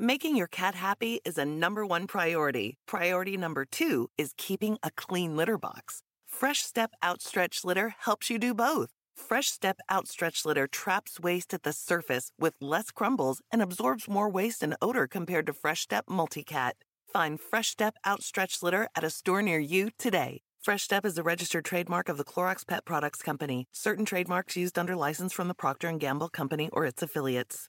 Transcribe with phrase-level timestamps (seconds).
[0.00, 2.76] Making your cat happy is a number one priority.
[2.86, 6.02] Priority number two is keeping a clean litter box.
[6.24, 8.90] Fresh Step Outstretched Litter helps you do both.
[9.16, 14.30] Fresh Step Outstretched Litter traps waste at the surface with less crumbles and absorbs more
[14.30, 16.74] waste and odor compared to Fresh Step Multicat.
[17.12, 20.42] Find Fresh Step Outstretched Litter at a store near you today.
[20.62, 23.66] Fresh Step is a registered trademark of the Clorox Pet Products Company.
[23.72, 27.68] Certain trademarks used under license from the Procter & Gamble Company or its affiliates.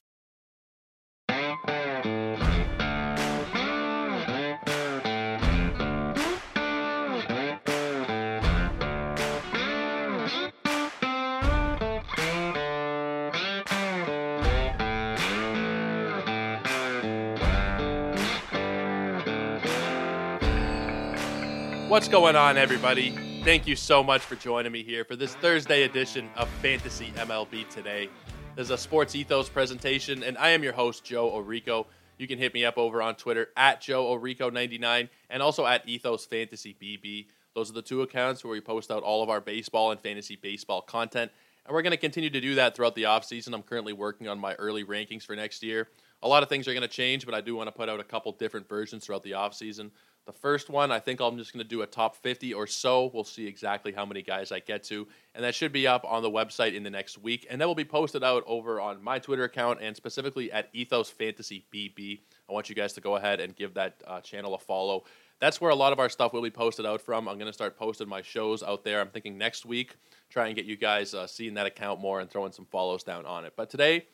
[21.90, 23.10] What's going on, everybody?
[23.42, 27.68] Thank you so much for joining me here for this Thursday edition of Fantasy MLB
[27.68, 28.08] Today.
[28.54, 31.86] This is a Sports Ethos presentation, and I am your host, Joe Orico.
[32.16, 36.24] You can hit me up over on Twitter at Joe Orico99 and also at Ethos
[36.26, 37.26] Fantasy BB.
[37.56, 40.36] Those are the two accounts where we post out all of our baseball and fantasy
[40.36, 41.32] baseball content.
[41.66, 43.52] And we're going to continue to do that throughout the offseason.
[43.52, 45.88] I'm currently working on my early rankings for next year.
[46.22, 47.98] A lot of things are going to change, but I do want to put out
[47.98, 49.90] a couple different versions throughout the offseason.
[50.30, 53.10] The first one, I think I'm just going to do a top 50 or so.
[53.12, 55.08] We'll see exactly how many guys I get to.
[55.34, 57.48] And that should be up on the website in the next week.
[57.50, 61.10] And that will be posted out over on my Twitter account and specifically at Ethos
[61.10, 62.20] Fantasy BB.
[62.48, 65.02] I want you guys to go ahead and give that uh, channel a follow.
[65.40, 67.26] That's where a lot of our stuff will be posted out from.
[67.26, 69.00] I'm going to start posting my shows out there.
[69.00, 69.96] I'm thinking next week,
[70.28, 73.26] try and get you guys uh, seeing that account more and throwing some follows down
[73.26, 73.54] on it.
[73.56, 74.06] But today,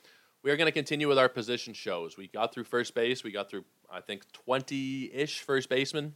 [0.46, 2.16] we are going to continue with our position shows.
[2.16, 3.24] We got through first base.
[3.24, 6.14] We got through, I think, 20 ish first basemen,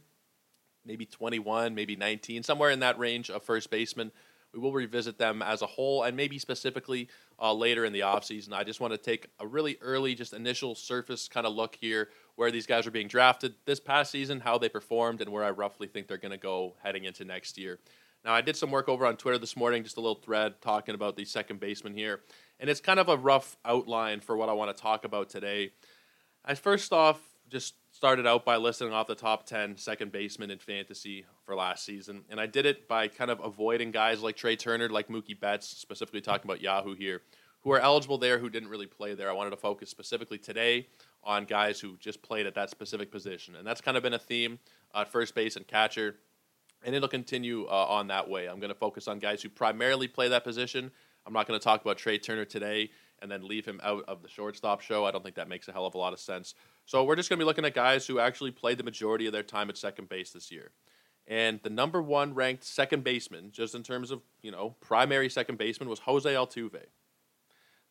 [0.85, 4.11] maybe 21, maybe 19, somewhere in that range of first basemen.
[4.53, 7.07] We will revisit them as a whole and maybe specifically
[7.39, 8.51] uh, later in the offseason.
[8.51, 12.09] I just want to take a really early, just initial surface kind of look here
[12.35, 15.51] where these guys are being drafted this past season, how they performed, and where I
[15.51, 17.79] roughly think they're going to go heading into next year.
[18.25, 20.95] Now, I did some work over on Twitter this morning, just a little thread talking
[20.95, 22.19] about the second baseman here
[22.61, 25.71] and it's kind of a rough outline for what I want to talk about today.
[26.45, 27.19] I first off
[27.51, 31.85] just started out by listing off the top 10 second basemen in fantasy for last
[31.85, 35.39] season, and I did it by kind of avoiding guys like Trea Turner, like Mookie
[35.39, 37.21] Betts, specifically talking about Yahoo here,
[37.61, 39.29] who are eligible there who didn't really play there.
[39.29, 40.87] I wanted to focus specifically today
[41.23, 44.19] on guys who just played at that specific position, and that's kind of been a
[44.19, 44.57] theme
[44.95, 46.15] at first base and catcher.
[46.83, 48.47] And it'll continue uh, on that way.
[48.47, 50.89] I'm going to focus on guys who primarily play that position,
[51.25, 52.89] I'm not going to talk about Trea Turner today
[53.21, 55.05] and then leave him out of the shortstop show.
[55.05, 56.55] I don't think that makes a hell of a lot of sense.
[56.85, 59.33] So we're just going to be looking at guys who actually played the majority of
[59.33, 60.71] their time at second base this year.
[61.27, 65.57] And the number one ranked second baseman, just in terms of, you know, primary second
[65.57, 66.85] baseman, was Jose Altuve.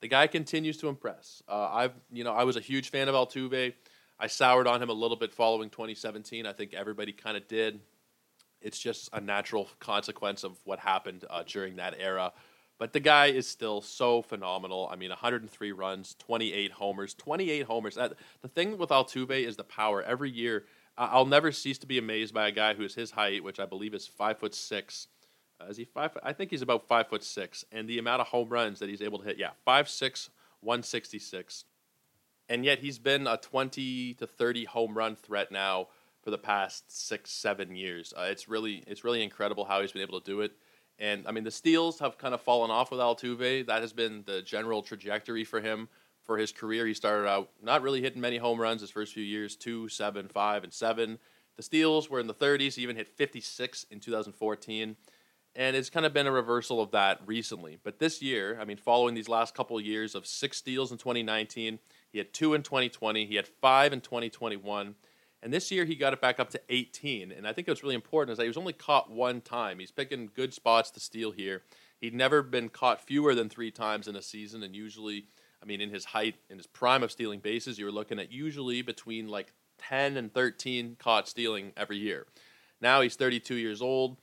[0.00, 1.42] The guy continues to impress.
[1.48, 3.74] Uh, I've, you know, I was a huge fan of Altuve.
[4.18, 6.44] I soured on him a little bit following 2017.
[6.44, 7.80] I think everybody kind of did.
[8.60, 12.32] It's just a natural consequence of what happened uh, during that era.
[12.80, 14.88] But the guy is still so phenomenal.
[14.90, 17.96] I mean, 103 runs, 28 homers, 28 homers.
[17.96, 20.02] the thing with Altuve is the power.
[20.02, 20.64] Every year,
[20.96, 23.66] I'll never cease to be amazed by a guy who is his height, which I
[23.66, 25.08] believe is five foot six.
[25.60, 26.16] Uh, is he five?
[26.22, 29.02] I think he's about five foot six, and the amount of home runs that he's
[29.02, 29.36] able to hit.
[29.36, 30.30] Yeah, five six,
[30.60, 31.64] 166,
[32.48, 35.88] and yet he's been a 20 to 30 home run threat now
[36.22, 38.14] for the past six, seven years.
[38.16, 40.52] Uh, it's really, it's really incredible how he's been able to do it.
[41.00, 43.66] And I mean, the steals have kind of fallen off with Altuve.
[43.66, 45.88] That has been the general trajectory for him
[46.22, 46.86] for his career.
[46.86, 50.28] He started out not really hitting many home runs his first few years two, seven,
[50.28, 51.18] five, and seven.
[51.56, 52.74] The steals were in the 30s.
[52.74, 54.96] He even hit 56 in 2014.
[55.56, 57.78] And it's kind of been a reversal of that recently.
[57.82, 60.98] But this year, I mean, following these last couple of years of six steals in
[60.98, 61.78] 2019,
[62.12, 64.94] he had two in 2020, he had five in 2021
[65.42, 67.32] and this year he got it back up to 18.
[67.32, 69.78] And I think what's really important is that he was only caught one time.
[69.78, 71.62] He's picking good spots to steal here.
[72.00, 74.62] He'd never been caught fewer than three times in a season.
[74.62, 75.26] And usually,
[75.62, 78.30] I mean, in his height, in his prime of stealing bases, you were looking at
[78.30, 82.26] usually between like 10 and 13 caught stealing every year.
[82.80, 84.18] Now he's 32 years old.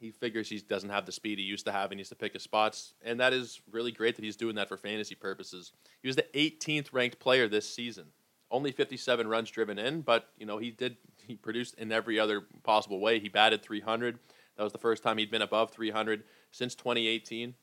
[0.00, 2.16] He figures he doesn't have the speed he used to have and he needs to
[2.16, 2.94] pick his spots.
[3.02, 5.72] And that is really great that he's doing that for fantasy purposes.
[6.00, 8.06] He was the 18th ranked player this season
[8.52, 10.96] Only 57 runs driven in, but you know he did
[11.26, 13.18] he produced in every other possible way.
[13.18, 14.18] He batted 300.
[14.56, 17.54] That was the first time he'd been above 300 since 2018,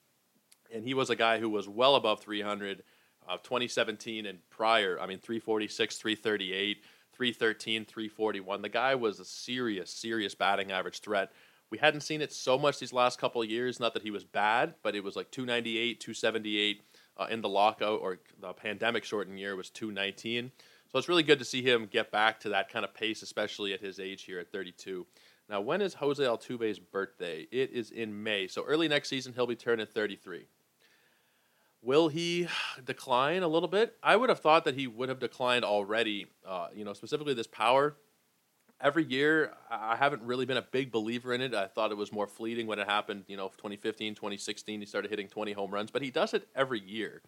[0.74, 2.84] and he was a guy who was well above 300
[3.28, 4.98] of uh, 2017 and prior.
[5.00, 6.84] I mean, 346, 338,
[7.14, 8.62] 313, 341.
[8.64, 11.32] The guy was a serious, serious batting average threat.
[11.70, 13.80] We hadn't seen it so much these last couple of years.
[13.80, 16.82] Not that he was bad, but it was like 298, 278
[17.18, 20.52] uh, in the lockout or the pandemic shortened year was 219.
[20.92, 23.74] So it's really good to see him get back to that kind of pace, especially
[23.74, 25.06] at his age here at 32.
[25.48, 27.48] Now, when is Jose Altuve's birthday?
[27.52, 28.48] It is in May.
[28.48, 30.46] So early next season, he'll be turning 33.
[31.84, 32.48] Will he
[32.86, 33.96] decline a little bit?
[34.02, 36.26] I would have thought that he would have declined already.
[36.46, 37.96] Uh, you know, specifically this power.
[38.82, 41.54] Every year, I haven't really been a big believer in it.
[41.54, 43.26] I thought it was more fleeting when it happened.
[43.28, 46.80] You know, 2015, 2016, he started hitting 20 home runs, but he does it every
[46.80, 47.22] year.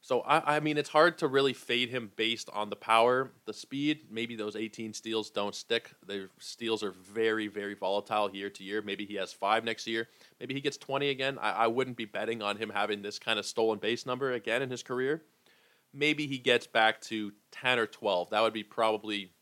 [0.00, 3.52] So I, I, mean, it's hard to really fade him based on the power, the
[3.52, 4.06] speed.
[4.10, 5.90] Maybe those 18 steals don't stick.
[6.06, 8.80] Their steals are very, very volatile year to year.
[8.80, 10.08] Maybe he has five next year.
[10.38, 11.38] Maybe he gets 20 again.
[11.40, 14.62] I, I wouldn't be betting on him having this kind of stolen base number again
[14.62, 15.22] in his career.
[15.92, 18.30] Maybe he gets back to 10 or 12.
[18.30, 19.32] That would be probably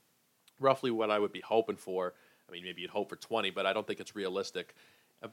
[0.59, 2.14] roughly what I would be hoping for.
[2.49, 4.75] I mean, maybe you'd hope for 20, but I don't think it's realistic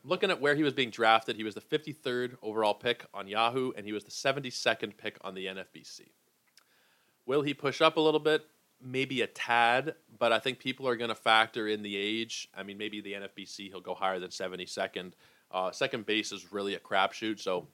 [0.03, 3.71] looking at where he was being drafted, he was the 53rd overall pick on Yahoo,
[3.75, 6.09] and he was the 72nd pick on the NFBC.
[7.25, 8.45] Will he push up a little bit?
[8.81, 12.49] Maybe a tad, but I think people are going to factor in the age.
[12.55, 15.13] I mean, maybe the NFBC he'll go higher than 72nd.
[15.51, 17.67] Uh, second base is really a crapshoot, so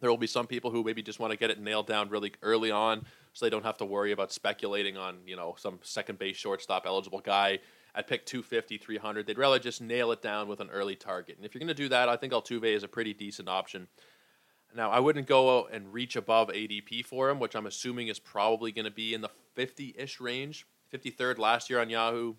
[0.00, 2.32] there will be some people who maybe just want to get it nailed down really
[2.42, 6.18] early on, so they don't have to worry about speculating on you know some second
[6.18, 7.58] base shortstop eligible guy
[7.94, 9.26] at pick 250, 300.
[9.26, 11.36] They'd rather just nail it down with an early target.
[11.36, 13.88] And if you're going to do that, I think Altuve is a pretty decent option.
[14.74, 18.70] Now, I wouldn't go and reach above ADP for him, which I'm assuming is probably
[18.70, 20.66] going to be in the 50 ish range.
[20.92, 22.34] 53rd last year on Yahoo.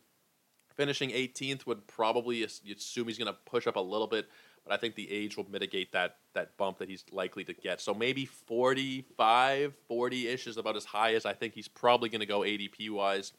[0.75, 4.29] Finishing 18th would probably, assume he's going to push up a little bit,
[4.63, 7.81] but I think the age will mitigate that, that bump that he's likely to get.
[7.81, 12.21] So maybe 45, 40 ish is about as high as I think he's probably going
[12.21, 13.33] to go ADP wise.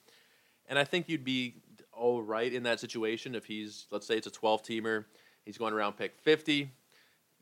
[0.68, 1.54] And I think you'd be
[2.00, 5.05] all right in that situation if he's, let's say it's a 12 teamer,
[5.44, 6.70] he's going around pick 50.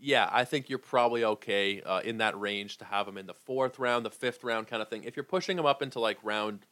[0.01, 3.35] Yeah, I think you're probably okay uh, in that range to have him in the
[3.35, 5.05] fourth round, the fifth round kind of thing.
[5.05, 6.67] If you're pushing him up into like round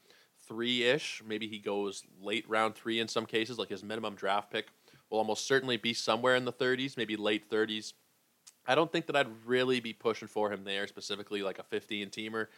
[0.46, 4.50] three ish, maybe he goes late round three in some cases, like his minimum draft
[4.50, 4.68] pick
[5.10, 7.92] will almost certainly be somewhere in the 30s, maybe late 30s.
[8.66, 12.10] I don't think that I'd really be pushing for him there, specifically like a 15
[12.10, 12.48] teamer.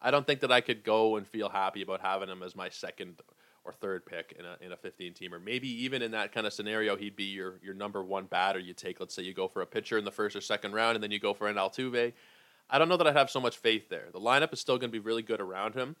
[0.00, 2.70] I don't think that I could go and feel happy about having him as my
[2.70, 3.20] second
[3.64, 5.42] or third pick in a in a 15 teamer.
[5.42, 8.58] Maybe even in that kind of scenario, he'd be your your number one batter.
[8.58, 10.96] You take, let's say, you go for a pitcher in the first or second round,
[10.96, 12.12] and then you go for an Altuve.
[12.68, 14.08] I don't know that I'd have so much faith there.
[14.12, 15.96] The lineup is still going to be really good around him,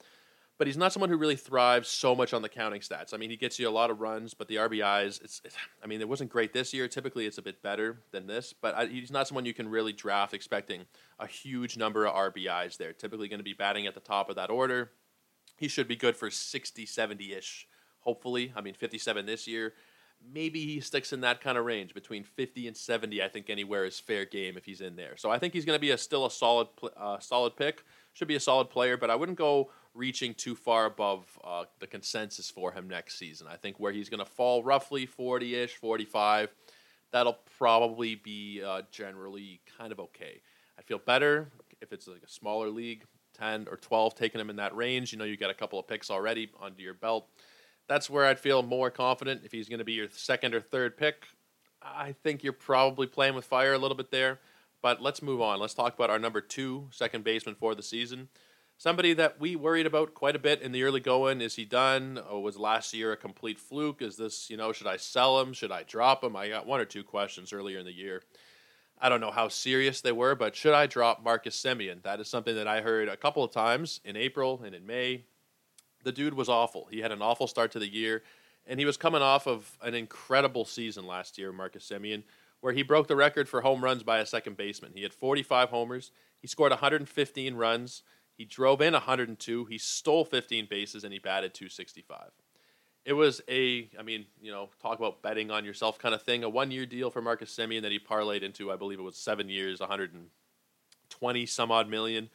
[0.56, 3.12] but he's not someone who really thrives so much on the counting stats.
[3.12, 5.88] I mean, he gets you a lot of runs, but the RBIs, it's, it's I
[5.88, 6.86] mean, it wasn't great this year.
[6.86, 9.92] Typically, it's a bit better than this, but I, he's not someone you can really
[9.92, 10.82] draft expecting
[11.18, 12.92] a huge number of RBIs there.
[12.92, 14.92] Typically, going to be batting at the top of that order
[15.60, 17.68] he should be good for 60, 70 ish,
[17.98, 18.50] hopefully.
[18.56, 19.74] I mean, 57 this year.
[20.32, 23.22] Maybe he sticks in that kind of range between 50 and 70.
[23.22, 25.18] I think anywhere is fair game if he's in there.
[25.18, 27.84] So I think he's going to be a still a solid, uh, solid pick.
[28.14, 31.86] Should be a solid player, but I wouldn't go reaching too far above uh, the
[31.86, 33.46] consensus for him next season.
[33.46, 36.48] I think where he's going to fall roughly 40 ish, 45,
[37.12, 40.40] that'll probably be uh, generally kind of okay.
[40.78, 41.50] I feel better
[41.82, 43.04] if it's like a smaller league,
[43.40, 45.12] 10 or 12, taking him in that range.
[45.12, 47.26] You know, you got a couple of picks already under your belt.
[47.88, 50.96] That's where I'd feel more confident if he's going to be your second or third
[50.96, 51.24] pick.
[51.82, 54.38] I think you're probably playing with fire a little bit there.
[54.82, 55.60] But let's move on.
[55.60, 58.28] Let's talk about our number two second baseman for the season.
[58.78, 61.42] Somebody that we worried about quite a bit in the early going.
[61.42, 62.18] Is he done?
[62.30, 64.00] Or was last year a complete fluke?
[64.00, 65.52] Is this, you know, should I sell him?
[65.52, 66.34] Should I drop him?
[66.34, 68.22] I got one or two questions earlier in the year.
[69.00, 72.02] I don't know how serious they were, but should I drop Marcus Semien?
[72.02, 75.24] That is something that I heard a couple of times in April and in May.
[76.04, 76.86] The dude was awful.
[76.90, 78.22] He had an awful start to the year,
[78.66, 82.24] and he was coming off of an incredible season last year, Marcus Semien,
[82.60, 84.92] where he broke the record for home runs by a second baseman.
[84.94, 88.02] He had 45 homers, he scored 115 runs,
[88.36, 92.30] he drove in 102, he stole 15 bases, and he batted 265
[93.04, 96.44] it was a, I mean, you know, talk about betting on yourself kind of thing.
[96.44, 99.16] A one year deal for Marcus Semien that he parlayed into, I believe it was
[99.16, 102.28] seven years, 120 some odd million.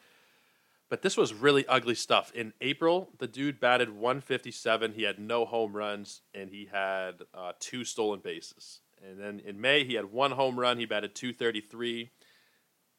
[0.89, 2.31] But this was really ugly stuff.
[2.33, 4.93] In April, the dude batted 157.
[4.93, 8.81] He had no home runs and he had uh, two stolen bases.
[9.03, 10.77] And then in May, he had one home run.
[10.77, 12.11] He batted 233.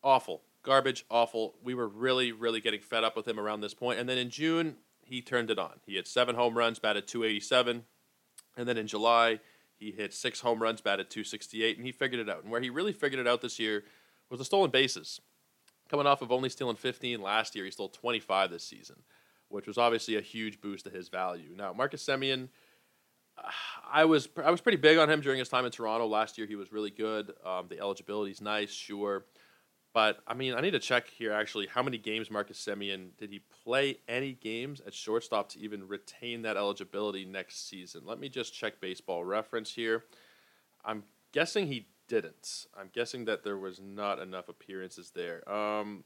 [0.02, 0.42] Awful.
[0.62, 1.54] Garbage, awful.
[1.62, 4.00] We were really, really getting fed up with him around this point.
[4.00, 4.76] And then in June,
[5.07, 5.81] he turned it on.
[5.87, 7.85] He had seven home runs, batted 287.
[8.57, 9.41] And then in July,
[9.79, 12.43] he hit six home runs, batted 268, and he figured it out.
[12.43, 13.85] And where he really figured it out this year
[14.31, 15.21] was the stolen bases.
[15.89, 18.97] Coming off of only stealing 15 last year, he stole 25 this season,
[19.49, 21.55] which was obviously a huge boost to his value.
[21.57, 22.49] Now, Marcus Semien,
[23.93, 26.47] I was I was pretty big on him during his time in Toronto last year.
[26.47, 27.33] He was really good.
[27.45, 29.27] Um, the eligibility's nice, sure.
[29.97, 33.31] But I mean, I need to check here actually how many games Marcus Semien did
[33.31, 38.03] he play any games at shortstop to even retain that eligibility next season?
[38.05, 40.05] Let me just check baseball reference here.
[40.85, 42.67] I'm guessing he didn't.
[42.79, 45.50] I'm guessing that there was not enough appearances there.
[45.50, 46.05] Um,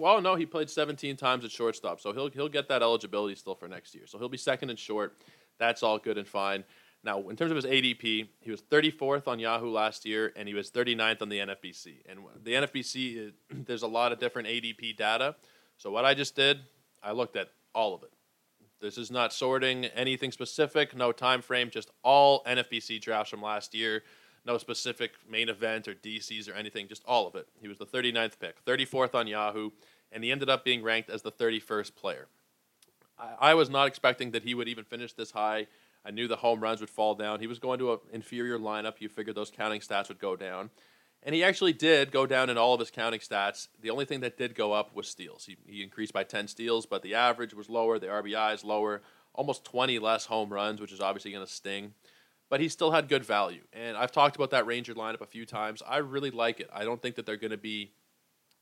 [0.00, 3.56] well, no, he played 17 times at shortstop, so he'll he'll get that eligibility still
[3.56, 4.06] for next year.
[4.06, 5.18] So he'll be second and short.
[5.58, 6.64] That's all good and fine.
[7.04, 10.54] Now, in terms of his ADP, he was 34th on Yahoo last year, and he
[10.54, 11.96] was 39th on the NFBC.
[12.08, 15.34] And the NFBC, there's a lot of different ADP data.
[15.78, 16.60] So what I just did,
[17.02, 18.12] I looked at all of it.
[18.80, 23.74] This is not sorting anything specific, no time frame, just all NFBC drafts from last
[23.74, 24.02] year.
[24.44, 27.46] No specific main event or DCs or anything, just all of it.
[27.60, 29.70] He was the 39th pick, 34th on Yahoo,
[30.10, 32.26] and he ended up being ranked as the 31st player.
[33.16, 35.68] I, I was not expecting that he would even finish this high
[36.04, 37.40] I knew the home runs would fall down.
[37.40, 38.94] He was going to an inferior lineup.
[39.00, 40.70] You figured those counting stats would go down.
[41.22, 43.68] And he actually did go down in all of his counting stats.
[43.80, 45.44] The only thing that did go up was steals.
[45.44, 49.02] He, he increased by 10 steals, but the average was lower, the RBI is lower,
[49.32, 51.94] almost 20 less home runs, which is obviously going to sting.
[52.50, 53.62] But he still had good value.
[53.72, 55.80] And I've talked about that Ranger lineup a few times.
[55.88, 56.68] I really like it.
[56.72, 57.92] I don't think that they're going to be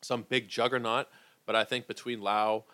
[0.02, 1.08] some big juggernaut,
[1.46, 2.64] but I think between Lau,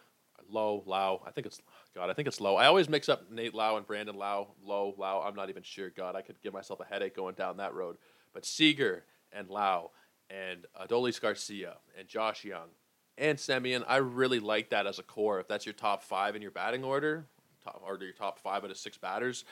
[0.48, 1.60] Low, Lau, I think it's
[1.96, 2.56] God, I think it's Lowe.
[2.56, 4.48] I always mix up Nate Lau and Brandon Lau.
[4.62, 5.22] Lowe, Lau.
[5.26, 5.88] I'm not even sure.
[5.88, 7.96] God, I could give myself a headache going down that road.
[8.34, 9.92] But Seager and Lau
[10.28, 12.68] and Adolis Garcia and Josh Jung
[13.16, 15.40] and Semien, I really like that as a core.
[15.40, 17.24] If that's your top five in your batting order,
[17.64, 19.46] top, or your top five out of six batters,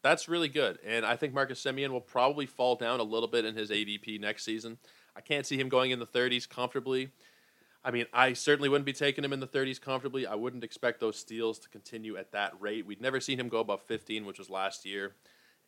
[0.00, 0.78] that's really good.
[0.86, 4.20] And I think Marcus Semien will probably fall down a little bit in his ADP
[4.20, 4.78] next season.
[5.16, 7.10] I can't see him going in the 30s comfortably.
[7.84, 10.26] I mean, I certainly wouldn't be taking him in the 30s comfortably.
[10.26, 12.86] I wouldn't expect those steals to continue at that rate.
[12.86, 15.14] We'd never seen him go above 15, which was last year.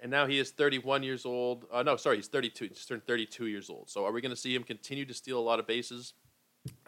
[0.00, 1.66] And now he is 31 years old.
[1.70, 2.64] Uh, no, sorry, he's 32.
[2.64, 3.90] He just turned 32 years old.
[3.90, 6.14] So are we going to see him continue to steal a lot of bases?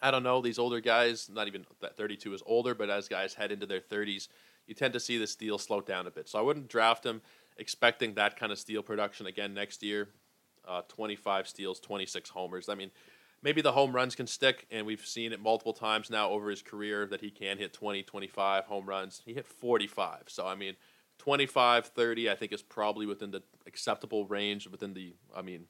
[0.02, 0.40] I don't know.
[0.40, 3.80] These older guys, not even that 32 is older, but as guys head into their
[3.80, 4.28] 30s,
[4.66, 6.28] you tend to see the steal slow down a bit.
[6.28, 7.22] So I wouldn't draft him
[7.58, 10.08] expecting that kind of steal production again next year.
[10.66, 12.68] Uh, 25 steals, 26 homers.
[12.68, 12.90] I mean,
[13.42, 16.62] maybe the home runs can stick, and we've seen it multiple times now over his
[16.62, 19.22] career that he can hit 20, 25 home runs.
[19.24, 20.24] He hit 45.
[20.28, 20.76] So, I mean,
[21.18, 25.66] 25, 30, I think is probably within the acceptable range, within the, I mean,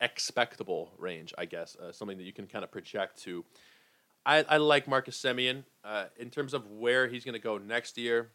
[0.00, 3.44] expectable range, I guess, uh, something that you can kind of project to.
[4.24, 7.96] I, I like Marcus Semien Uh, in terms of where he's going to go next
[7.96, 8.30] year,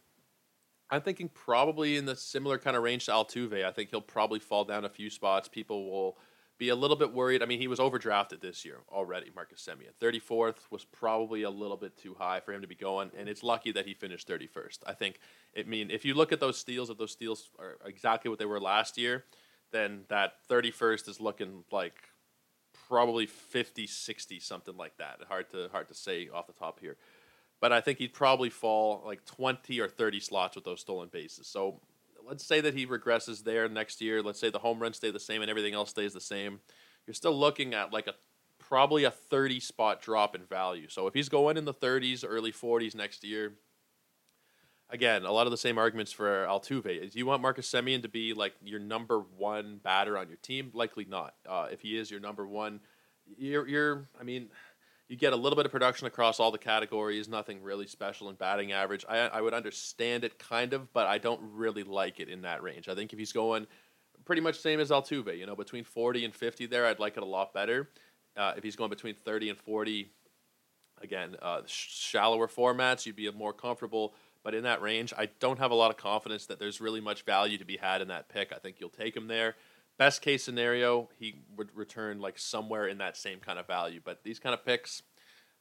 [0.89, 3.65] I'm thinking probably in the similar kind of range to Altuve.
[3.65, 5.47] I think he'll probably fall down a few spots.
[5.47, 6.17] People will
[6.57, 7.43] be a little bit worried.
[7.43, 9.91] I mean, he was overdrafted this year already, Marcus Semien.
[10.01, 13.43] 34th was probably a little bit too high for him to be going, and it's
[13.43, 14.79] lucky that he finished 31st.
[14.85, 15.19] I think,
[15.57, 18.45] I mean, if you look at those steals, if those steals are exactly what they
[18.45, 19.25] were last year,
[19.71, 21.95] then that 31st is looking like
[22.87, 25.19] probably 50, 60, something like that.
[25.27, 26.97] Hard to hard to say off the top here.
[27.59, 31.47] But I think he'd probably fall like 20 or 30 slots with those stolen bases.
[31.47, 31.81] So
[32.27, 34.21] let's say that he regresses there next year.
[34.21, 36.59] Let's say the home runs stay the same and everything else stays the same.
[37.05, 38.13] You're still looking at like a
[38.59, 40.87] probably a 30 spot drop in value.
[40.89, 43.53] So if he's going in the 30s, early 40s next year,
[44.89, 47.11] again, a lot of the same arguments for Altuve.
[47.11, 50.71] Do you want Marcus Semien to be like your number one batter on your team?
[50.73, 51.35] Likely not.
[51.47, 52.79] Uh, if he is your number one,
[53.37, 54.49] you're, you're I mean,
[55.07, 58.35] you get a little bit of production across all the categories, nothing really special in
[58.35, 59.05] batting average.
[59.07, 62.63] I, I would understand it kind of, but I don't really like it in that
[62.63, 62.89] range.
[62.89, 63.67] I think if he's going
[64.25, 67.23] pretty much same as Altuve, you know, between 40 and 50 there, I'd like it
[67.23, 67.89] a lot better.
[68.35, 70.09] Uh, if he's going between 30 and 40,
[71.01, 74.15] again, uh, shallower formats, you'd be more comfortable.
[74.43, 77.23] But in that range, I don't have a lot of confidence that there's really much
[77.23, 78.51] value to be had in that pick.
[78.51, 79.55] I think you'll take him there
[79.97, 84.01] best case scenario, he would return like somewhere in that same kind of value.
[84.03, 85.01] But these kind of picks,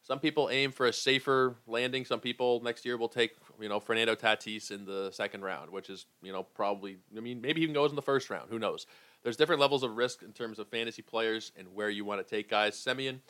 [0.02, 2.04] some people aim for a safer landing.
[2.04, 5.88] Some people next year will take, you know, Fernando Tatis in the second round, which
[5.88, 8.50] is, you know, probably, I mean, maybe even goes in the first round.
[8.50, 8.86] Who knows?
[9.22, 12.28] There's different levels of risk in terms of fantasy players and where you want to
[12.28, 12.76] take guys.
[12.76, 13.20] Semien,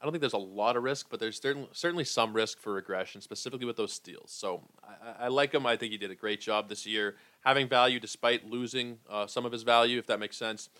[0.00, 1.40] I don't think there's a lot of risk, but there's
[1.72, 4.30] certainly some risk for regression, specifically with those steals.
[4.32, 5.66] So I, I like him.
[5.66, 9.44] I think he did a great job this year having value despite losing uh, some
[9.44, 10.70] of his value, if that makes sense.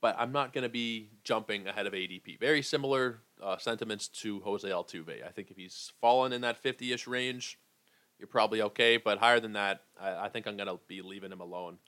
[0.00, 2.38] But I'm not going to be jumping ahead of ADP.
[2.38, 5.24] Very similar uh, sentiments to Jose Altuve.
[5.26, 7.58] I think if he's fallen in that 50 ish range,
[8.18, 8.96] you're probably okay.
[8.96, 11.78] But higher than that, I, I think I'm going to be leaving him alone.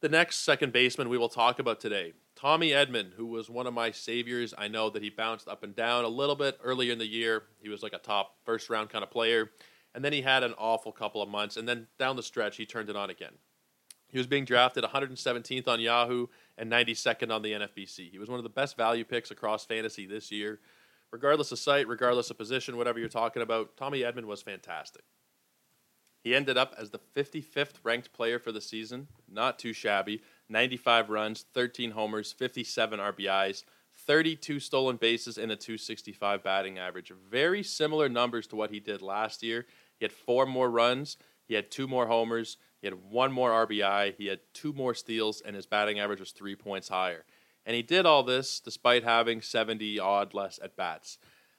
[0.00, 3.74] The next second baseman we will talk about today, Tommy Edman, who was one of
[3.74, 4.54] my saviors.
[4.56, 7.42] I know that he bounced up and down a little bit earlier in the year.
[7.60, 9.50] He was like a top first round kind of player.
[9.96, 11.56] And then he had an awful couple of months.
[11.56, 13.32] And then down the stretch, he turned it on again.
[14.06, 18.12] He was being drafted 117th on Yahoo and 92nd on the NFBC.
[18.12, 20.60] He was one of the best value picks across fantasy this year.
[21.10, 25.02] Regardless of site, regardless of position, whatever you're talking about, Tommy Edman was fantastic.
[26.22, 30.22] He ended up as the 55th ranked player for the season, not too shabby.
[30.48, 33.64] 95 runs, 13 homers, 57 RBIs,
[34.06, 37.12] 32 stolen bases, and a 265 batting average.
[37.30, 39.66] Very similar numbers to what he did last year.
[39.98, 44.14] He had four more runs, he had two more homers, he had one more RBI,
[44.16, 47.24] he had two more steals, and his batting average was three points higher.
[47.66, 51.18] And he did all this despite having 70 odd less at bats.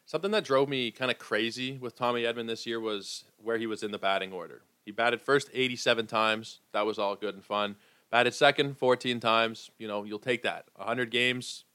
[0.10, 3.68] Something that drove me kind of crazy with Tommy Edman this year was where he
[3.68, 4.64] was in the batting order.
[4.84, 6.62] He batted first 87 times.
[6.72, 7.76] That was all good and fun.
[8.10, 9.70] Batted second 14 times.
[9.78, 10.66] You know, you'll take that.
[10.78, 11.66] 100 games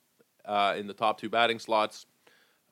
[0.45, 2.07] uh, in the top two batting slots.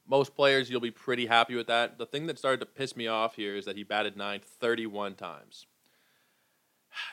[0.05, 1.97] Most players, you'll be pretty happy with that.
[1.97, 5.15] The thing that started to piss me off here is that he batted ninth 31
[5.15, 5.67] times.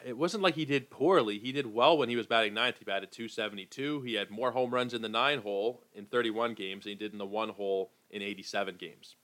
[0.04, 1.38] It wasn't like he did poorly.
[1.38, 2.80] He did well when he was batting ninth.
[2.80, 4.02] He batted 272.
[4.02, 7.12] He had more home runs in the nine hole in 31 games than he did
[7.12, 9.16] in the one hole in 87 games.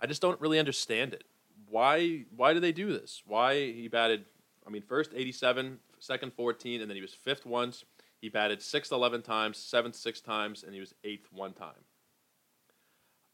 [0.00, 1.24] I just don't really understand it.
[1.68, 3.22] Why why do they do this?
[3.26, 4.24] Why he batted
[4.66, 7.84] I mean first 87, second 14 and then he was fifth once.
[8.20, 11.84] He batted 6th 11 times, 7th 6 times and he was 8th one time.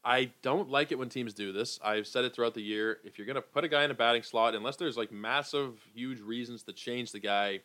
[0.03, 1.79] I don't like it when teams do this.
[1.83, 2.99] I've said it throughout the year.
[3.03, 5.79] If you're going to put a guy in a batting slot, unless there's like massive,
[5.93, 7.59] huge reasons to change the guy,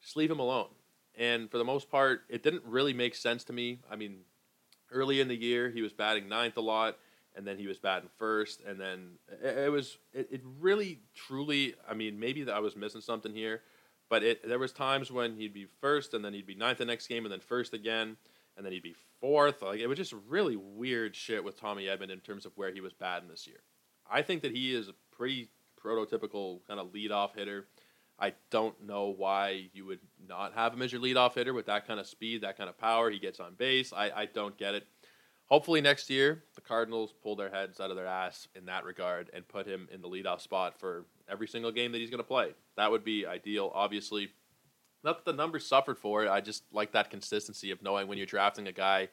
[0.00, 0.68] just leave him alone.
[1.16, 3.80] And for the most part, it didn't really make sense to me.
[3.90, 4.18] I mean,
[4.94, 6.96] early in the year, he was batting ninth a lot,
[7.34, 11.74] and then he was batting first, and then it, it was it, it, really truly.
[11.88, 13.62] I mean, maybe that I was missing something here,
[14.08, 16.84] but it there was times when he'd be first, and then he'd be ninth the
[16.84, 18.16] next game, and then first again,
[18.56, 19.62] and then he'd be fourth.
[19.62, 22.80] Like it was just really weird shit with Tommy Edman in terms of where he
[22.80, 23.60] was batting this year.
[24.10, 25.48] I think that he is a pretty
[25.82, 27.66] prototypical kind of leadoff hitter.
[28.18, 31.86] I don't know why you would not have him as your leadoff hitter with that
[31.86, 33.10] kind of speed, that kind of power.
[33.10, 33.92] He gets on base.
[33.92, 34.86] I, I don't get it.
[35.46, 39.30] Hopefully next year the Cardinals pull their heads out of their ass in that regard
[39.34, 42.24] and put him in the leadoff spot for every single game that he's going to
[42.24, 42.54] play.
[42.76, 43.70] That would be ideal.
[43.74, 44.30] Obviously,
[45.02, 46.30] not that the numbers suffered for it.
[46.30, 49.08] I just like that consistency of knowing when you're drafting a guy,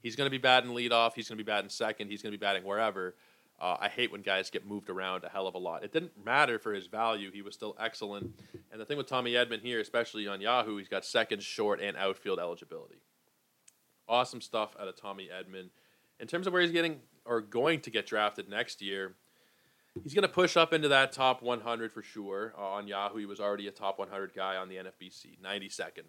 [0.00, 2.38] he's going to be batting leadoff, he's going to be batting second, he's going to
[2.38, 3.14] be batting wherever.
[3.60, 5.84] Uh, I hate when guys get moved around a hell of a lot.
[5.84, 8.34] It didn't matter for his value; he was still excellent.
[8.72, 11.96] And the thing with Tommy Edman here, especially on Yahoo, he's got second, short, and
[11.96, 12.96] outfield eligibility.
[14.08, 15.70] Awesome stuff out of Tommy Edman.
[16.20, 19.14] In terms of where he's getting or going to get drafted next year,
[20.02, 22.54] he's going to push up into that top 100 for sure.
[22.58, 26.04] Uh, on Yahoo, he was already a top 100 guy on the NFBC, 92nd.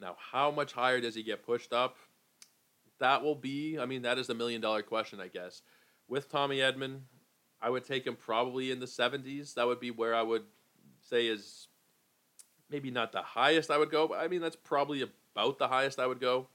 [0.00, 1.96] Now, how much higher does he get pushed up?
[3.00, 5.62] That will be, I mean, that is the million dollar question, I guess.
[6.08, 7.00] With Tommy Edman,
[7.60, 9.54] I would take him probably in the 70s.
[9.54, 10.44] That would be where I would
[11.00, 11.68] say is
[12.70, 15.98] maybe not the highest I would go, but I mean, that's probably about the highest
[15.98, 16.48] I would go.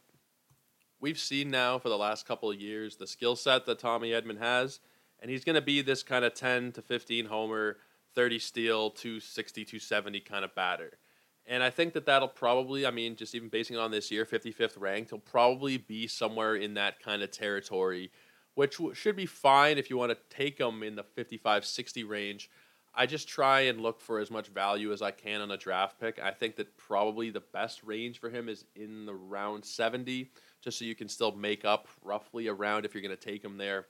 [0.99, 4.39] We've seen now for the last couple of years the skill set that Tommy Edman
[4.39, 4.79] has
[5.21, 7.77] and he's going to be this kind of 10 to 15 homer,
[8.15, 10.97] 30 steal, 260, 270 kind of batter.
[11.45, 14.25] And I think that that'll probably, I mean, just even basing it on this year,
[14.25, 18.11] 55th ranked, he'll probably be somewhere in that kind of territory,
[18.59, 22.49] which should be fine if you want to take him in the 55 60 range.
[22.93, 25.97] I just try and look for as much value as I can on a draft
[25.97, 26.19] pick.
[26.21, 30.29] I think that probably the best range for him is in the round 70,
[30.61, 33.55] just so you can still make up roughly around if you're going to take him
[33.55, 33.85] there.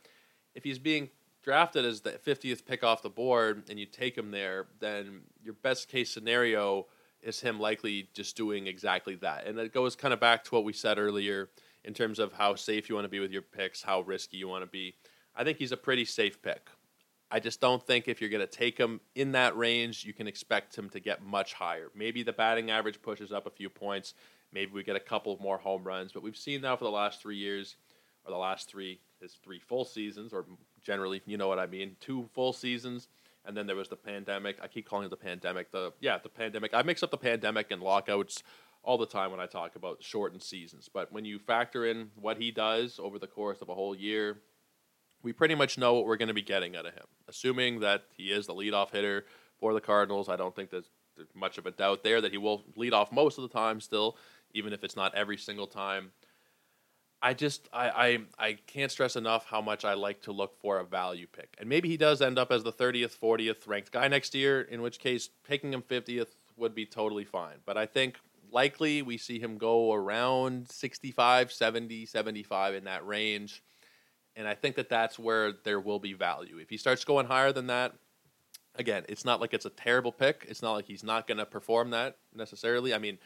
[0.53, 1.09] If he's being
[1.41, 5.55] drafted as the 50th pick off the board and you take him there, then your
[5.55, 6.85] best case scenario
[7.23, 9.47] is him likely just doing exactly that.
[9.47, 11.49] And it goes kind of back to what we said earlier
[11.89, 14.47] in terms of how safe you want to be with your picks, how risky you
[14.47, 14.93] want to be.
[15.35, 16.69] I think he's a pretty safe pick.
[17.31, 20.27] I just don't think if you're going to take him in that range, you can
[20.27, 21.87] expect him to get much higher.
[21.95, 24.13] Maybe the batting average pushes up a few points.
[24.53, 26.11] Maybe we get a couple more home runs.
[26.11, 27.75] But we've seen now for the last three years,
[28.23, 30.45] or the last three, his three full seasons, or
[30.83, 33.07] generally, you know what I mean, two full seasons,
[33.45, 34.57] and then there was the pandemic.
[34.61, 35.71] I keep calling it the pandemic.
[35.71, 36.75] The yeah, the pandemic.
[36.75, 38.43] I mix up the pandemic and lockouts
[38.83, 40.89] all the time when I talk about shortened seasons.
[40.93, 44.37] But when you factor in what he does over the course of a whole year,
[45.21, 47.05] we pretty much know what we're going to be getting out of him.
[47.27, 49.25] Assuming that he is the leadoff hitter
[49.59, 52.37] for the Cardinals, I don't think there's, there's much of a doubt there that he
[52.37, 54.17] will lead off most of the time still,
[54.53, 56.11] even if it's not every single time.
[57.21, 60.79] I just I, I I can't stress enough how much I like to look for
[60.79, 64.07] a value pick, and maybe he does end up as the thirtieth, fortieth ranked guy
[64.07, 64.61] next year.
[64.61, 67.57] In which case, picking him fiftieth would be totally fine.
[67.65, 73.63] But I think likely we see him go around 65, 70, 75 in that range,
[74.35, 76.57] and I think that that's where there will be value.
[76.57, 77.93] If he starts going higher than that,
[78.75, 80.45] again, it's not like it's a terrible pick.
[80.47, 82.93] It's not like he's not going to perform that necessarily.
[82.93, 83.17] I mean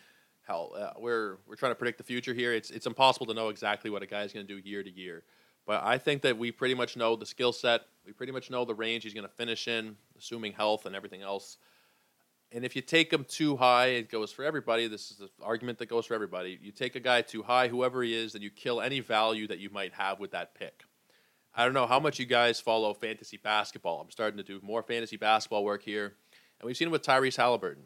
[0.44, 2.54] hell, uh, we're we're trying to predict the future here.
[2.54, 4.90] It's it's impossible to know exactly what a guy is going to do year to
[4.90, 5.24] year.
[5.66, 7.82] But I think that we pretty much know the skill set.
[8.06, 11.22] We pretty much know the range he's going to finish in, assuming health and everything
[11.22, 11.58] else.
[12.54, 14.88] And if you take him too high, it goes for everybody.
[14.88, 16.60] This is the argument that goes for everybody.
[16.62, 19.58] You take a guy too high, whoever he is, then you kill any value that
[19.58, 20.84] you might have with that pick.
[21.56, 24.02] I don't know how much you guys follow fantasy basketball.
[24.02, 26.14] I'm starting to do more fantasy basketball work here.
[26.60, 27.84] And we've seen it with Tyrese Halliburton.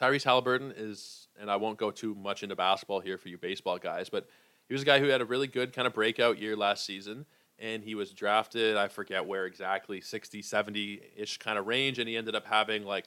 [0.00, 3.78] Tyrese Halliburton is, and I won't go too much into basketball here for you baseball
[3.78, 4.28] guys, but
[4.68, 7.26] he was a guy who had a really good kind of breakout year last season.
[7.58, 11.98] And he was drafted, I forget where exactly, 60, 70 ish kind of range.
[11.98, 13.06] And he ended up having like,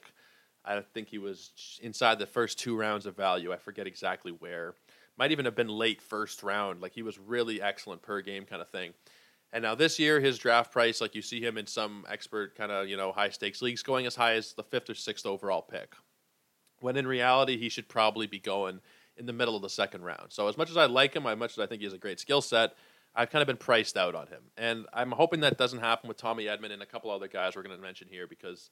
[0.66, 3.52] I think he was inside the first two rounds of value.
[3.52, 4.74] I forget exactly where.
[5.18, 6.82] Might even have been late first round.
[6.82, 8.92] Like he was really excellent per game kind of thing.
[9.52, 12.72] And now this year, his draft price, like you see him in some expert kind
[12.72, 15.62] of you know high stakes leagues, going as high as the fifth or sixth overall
[15.62, 15.94] pick
[16.80, 18.80] when in reality he should probably be going
[19.16, 20.26] in the middle of the second round.
[20.28, 21.98] So as much as I like him, as much as I think he has a
[21.98, 22.74] great skill set,
[23.14, 24.42] I've kind of been priced out on him.
[24.58, 27.62] And I'm hoping that doesn't happen with Tommy Edman and a couple other guys we're
[27.62, 28.70] going to mention here because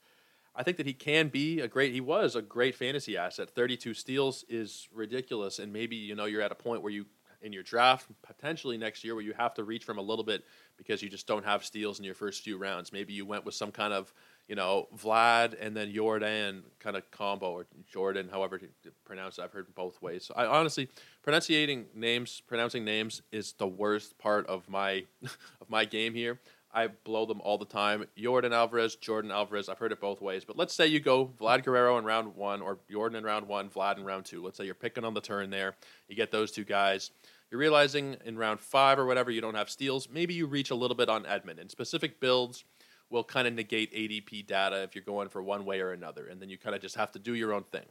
[0.56, 3.50] I think that he can be a great he was a great fantasy asset.
[3.50, 7.06] 32 steals is ridiculous and maybe you know you're at a point where you
[7.42, 10.44] in your draft potentially next year where you have to reach from a little bit
[10.78, 12.92] because you just don't have steals in your first few rounds.
[12.92, 14.14] Maybe you went with some kind of
[14.48, 18.68] you know, Vlad and then Jordan kind of combo or Jordan, however to
[19.04, 19.42] pronounce it.
[19.42, 20.26] I've heard both ways.
[20.26, 20.88] So I honestly,
[21.22, 26.40] pronouncing names, pronouncing names is the worst part of my of my game here.
[26.74, 28.04] I blow them all the time.
[28.16, 29.68] Jordan Alvarez, Jordan Alvarez.
[29.68, 30.44] I've heard it both ways.
[30.44, 33.70] But let's say you go Vlad Guerrero in round one or Jordan in round one,
[33.70, 34.42] Vlad in round two.
[34.42, 35.76] Let's say you're picking on the turn there.
[36.08, 37.12] You get those two guys.
[37.50, 40.08] You're realizing in round five or whatever you don't have steals.
[40.10, 41.60] Maybe you reach a little bit on Edman.
[41.60, 42.64] In specific builds,
[43.10, 46.40] will kind of negate ADP data if you're going for one way or another, and
[46.40, 47.86] then you kind of just have to do your own thing.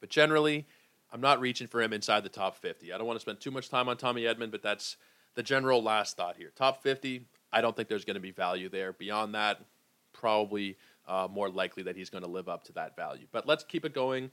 [0.00, 0.66] But generally,
[1.12, 2.92] I'm not reaching for him inside the top 50.
[2.92, 4.96] I don't want to spend too much time on Tommy Edman, but that's
[5.34, 6.52] the general last thought here.
[6.54, 8.92] Top 50, I don't think there's going to be value there.
[8.92, 9.60] Beyond that,
[10.12, 13.26] probably uh, more likely that he's going to live up to that value.
[13.30, 14.30] But let's keep it going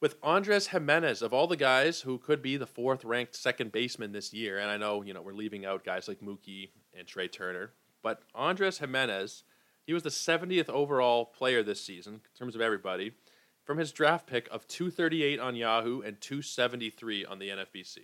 [0.00, 4.12] with Andres Gimenez of all the guys who could be the fourth ranked second baseman
[4.12, 7.28] this year, and I know you know we're leaving out guys like Mookie and Trea
[7.28, 9.44] Turner, but Andres Gimenez,
[9.86, 13.12] he was the 70th overall player this season in terms of everybody
[13.64, 17.98] from his draft pick of 238 on Yahoo and 273 on the NFBC.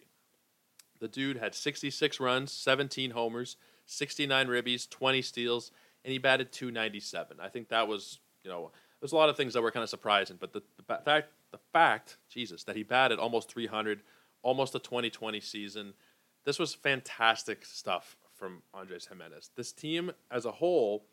[0.98, 5.70] The dude had 66 runs, 17 homers, 69 ribbies, 20 steals,
[6.04, 7.38] and he batted 297.
[7.40, 8.70] I think that was, you know,
[9.00, 11.58] there's a lot of things that were kind of surprising, but the, the fact, the
[11.72, 14.02] fact, Jesus, that he batted almost 300,
[14.42, 15.94] almost a 2020 season,
[16.44, 19.50] this was fantastic stuff from Andres Gimenez.
[19.56, 21.06] This team as a whole,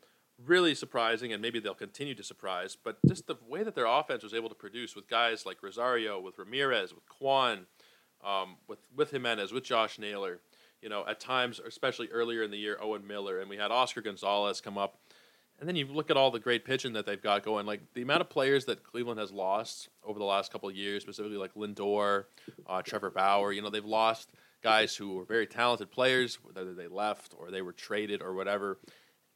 [0.44, 4.22] really surprising, and maybe they'll continue to surprise, but just the way that their offense
[4.22, 7.66] was able to produce with guys like Rosario, with Ramirez, with Kwan,
[8.24, 10.40] um, with, with Gimenez, with Josh Naylor,
[10.84, 14.02] you know, at times, especially earlier in the year, Owen Miller, and we had Oscar
[14.02, 14.98] Gonzalez come up.
[15.58, 17.64] And then you look at all the great pitching that they've got going.
[17.64, 21.02] Like the amount of players that Cleveland has lost over the last couple of years,
[21.02, 22.26] specifically like Lindor,
[22.66, 23.50] uh, Trevor Bauer.
[23.50, 24.30] You know, they've lost
[24.62, 28.78] guys who were very talented players, whether they left or they were traded or whatever.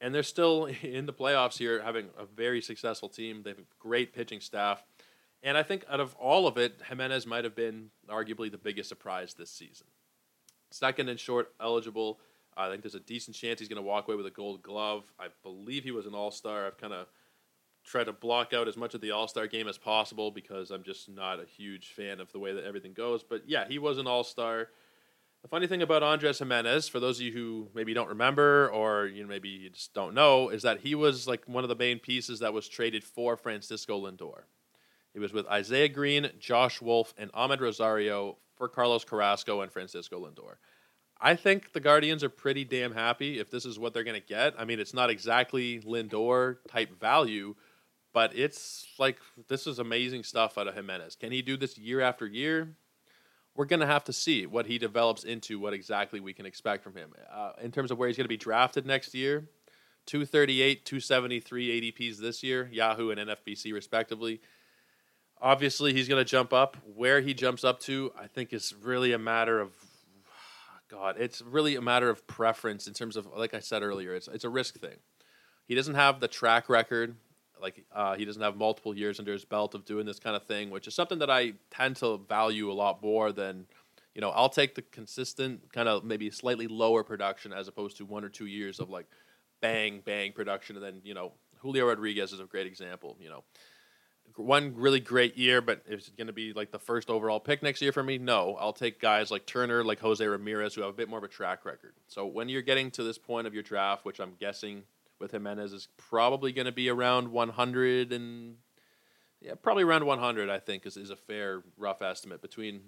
[0.02, 3.42] And they're still in the playoffs here, having a very successful team.
[3.42, 4.82] They have a great pitching staff.
[5.42, 8.90] And I think out of all of it, Gimenez might have been arguably the biggest
[8.90, 9.86] surprise this season.
[10.70, 12.20] Second and short eligible.
[12.56, 15.04] I think there's a decent chance he's going to walk away with a gold glove.
[15.18, 16.66] I believe he was an all star.
[16.66, 17.06] I've kind of
[17.84, 20.82] tried to block out as much of the all star game as possible because I'm
[20.82, 23.22] just not a huge fan of the way that everything goes.
[23.22, 24.68] But yeah, he was an all star.
[25.42, 29.06] The funny thing about Andres Gimenez, for those of you who maybe don't remember or
[29.06, 31.76] you know, maybe you just don't know, is that he was like one of the
[31.76, 34.42] main pieces that was traded for Francisco Lindor.
[35.12, 40.20] He was with Isaiah Greene, Josh Wolf, and Amed Rosario for Carlos Carrasco and Francisco
[40.26, 40.56] Lindor.
[41.20, 44.26] I think the Guardians are pretty damn happy if this is what they're going to
[44.26, 44.54] get.
[44.58, 47.54] I mean, it's not exactly Lindor type value,
[48.12, 49.18] but it's like
[49.48, 51.16] this is amazing stuff out of Gimenez.
[51.16, 52.76] Can he do this year after year?
[53.58, 56.84] we're going to have to see what he develops into, what exactly we can expect
[56.84, 57.12] from him.
[57.28, 59.48] Uh, in terms of where he's going to be drafted next year,
[60.06, 64.40] 238, 273 ADPs this year, Yahoo and NFBC respectively.
[65.40, 66.76] Obviously, he's going to jump up.
[66.94, 69.72] Where he jumps up to, I think, is really a matter of
[70.88, 74.26] God, it's really a matter of preference in terms of, like I said earlier, it's
[74.28, 74.96] it's a risk thing.
[75.66, 77.14] He doesn't have the track record,
[77.60, 80.44] like uh, he doesn't have multiple years under his belt of doing this kind of
[80.44, 83.66] thing, which is something that I tend to value a lot more than,
[84.14, 88.06] you know, I'll take the consistent kind of maybe slightly lower production as opposed to
[88.06, 89.06] one or two years of like
[89.60, 93.16] bang bang production, and then you know Julio Rodriguez is a great example.
[93.20, 93.44] You know,
[94.42, 97.62] one really great year, but is it going to be like the first overall pick
[97.62, 98.18] next year for me?
[98.18, 98.56] No.
[98.60, 101.28] I'll take guys like Turner, like Jose Ramirez, who have a bit more of a
[101.28, 101.94] track record.
[102.06, 104.84] So when you're getting to this point of your draft, which I'm guessing
[105.18, 108.56] with Gimenez is probably going to be around 100 and
[109.40, 110.50] yeah, probably around 100.
[110.50, 112.42] I think is is a fair rough estimate.
[112.42, 112.80] Between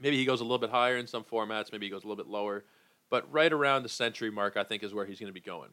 [0.00, 2.22] maybe he goes a little bit higher in some formats, maybe he goes a little
[2.22, 2.64] bit lower,
[3.10, 5.70] but right around the century mark, I think is where he's going to be going.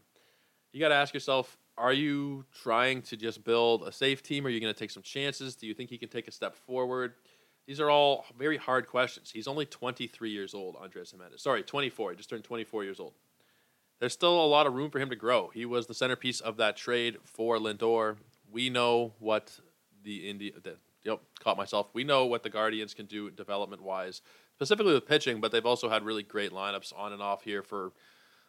[0.72, 4.46] You got to ask yourself are you trying to just build a safe team?
[4.46, 5.56] Are you going to take some chances?
[5.56, 7.14] Do you think he can take a step forward?
[7.68, 9.32] These are all very hard questions.
[9.32, 11.42] He's only 23 years old, Andres Gimenez.
[11.42, 12.12] Sorry, 24.
[12.12, 13.14] He just turned 24 years old.
[14.00, 15.50] There's still a lot of room for him to grow.
[15.54, 18.18] He was the centerpiece of that trade for Lindor.
[18.52, 19.60] We know what
[20.04, 20.52] the India,
[21.04, 21.88] yep, caught myself.
[21.94, 24.22] We know what the Guardians can do development wise,
[24.56, 27.92] specifically with pitching, but they've also had really great lineups on and off here for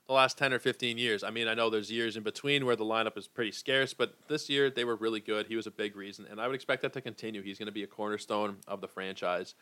[0.09, 1.23] the last 10 or 15 years.
[1.23, 4.15] I mean, I know there's years in between where the lineup is pretty scarce, but
[4.27, 5.47] this year they were really good.
[5.47, 7.43] He was a big reason, and I would expect that to continue.
[7.43, 9.55] He's going to be a cornerstone of the franchise.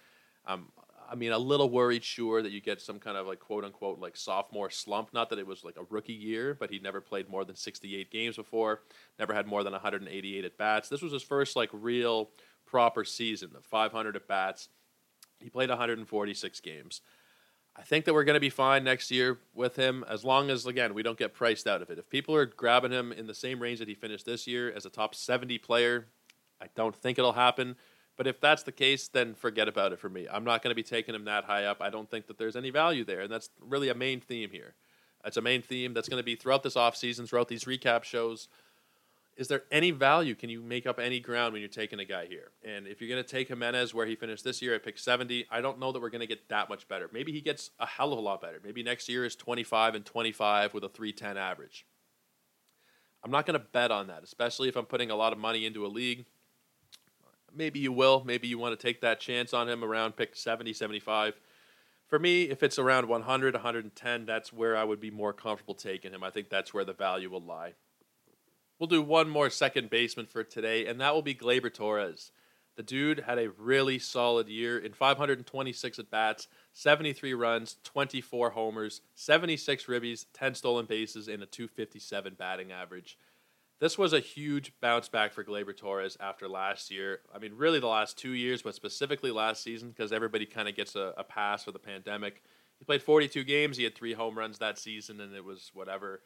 [0.46, 0.68] Um,
[1.10, 3.98] I mean, a little worried, sure, that you get some kind of like quote unquote
[3.98, 5.12] like sophomore slump.
[5.12, 8.10] Not that it was like a rookie year, but he'd never played more than 68
[8.12, 8.82] games before,
[9.18, 10.88] never had more than 188 at bats.
[10.88, 12.30] This was his first like real
[12.66, 14.68] proper season of 500 at bats.
[15.40, 17.00] He played 146 games.
[17.78, 20.64] I think that we're going to be fine next year with him as long as,
[20.64, 21.98] again, we don't get priced out of it.
[21.98, 24.86] If people are grabbing him in the same range that he finished this year as
[24.86, 26.06] a top 70 player,
[26.60, 27.76] I don't think it'll happen.
[28.16, 30.26] But if that's the case, then forget about it for me.
[30.30, 31.82] I'm not going to be taking him that high up.
[31.82, 33.20] I don't think that there's any value there.
[33.20, 34.74] And that's really a main theme here.
[35.24, 38.48] It's a main theme that's going to be throughout this offseason, throughout these recap shows
[39.36, 40.34] is there any value?
[40.34, 42.52] Can you make up any ground when you're taking a guy here?
[42.64, 45.46] And if you're going to take Gimenez where he finished this year at pick 70,
[45.50, 47.10] I don't know that we're going to get that much better.
[47.12, 48.60] Maybe he gets a hell of a lot better.
[48.64, 51.86] Maybe next year is 25 and 25 with a 310 average.
[53.22, 55.66] I'm not going to bet on that, especially if I'm putting a lot of money
[55.66, 56.24] into a league.
[57.54, 58.22] Maybe you will.
[58.24, 61.34] Maybe you want to take that chance on him around pick 70, 75.
[62.06, 66.12] For me, if it's around 100, 110, that's where I would be more comfortable taking
[66.12, 66.22] him.
[66.22, 67.74] I think that's where the value will lie.
[68.78, 72.30] We'll do one more second baseman for today, and that will be Gleyber Torres.
[72.76, 79.00] The dude had a really solid year in 526 at bats, 73 runs, 24 homers,
[79.14, 83.16] 76 ribbies, 10 stolen bases, and a 257 batting average.
[83.78, 87.20] This was a huge bounce back for Gleyber Torres after last year.
[87.34, 90.76] I mean, really the last two years, but specifically last season because everybody kind of
[90.76, 92.42] gets a, a pass for the pandemic.
[92.78, 93.76] He played 42 games.
[93.76, 96.20] He had three home runs that season, and it was whatever.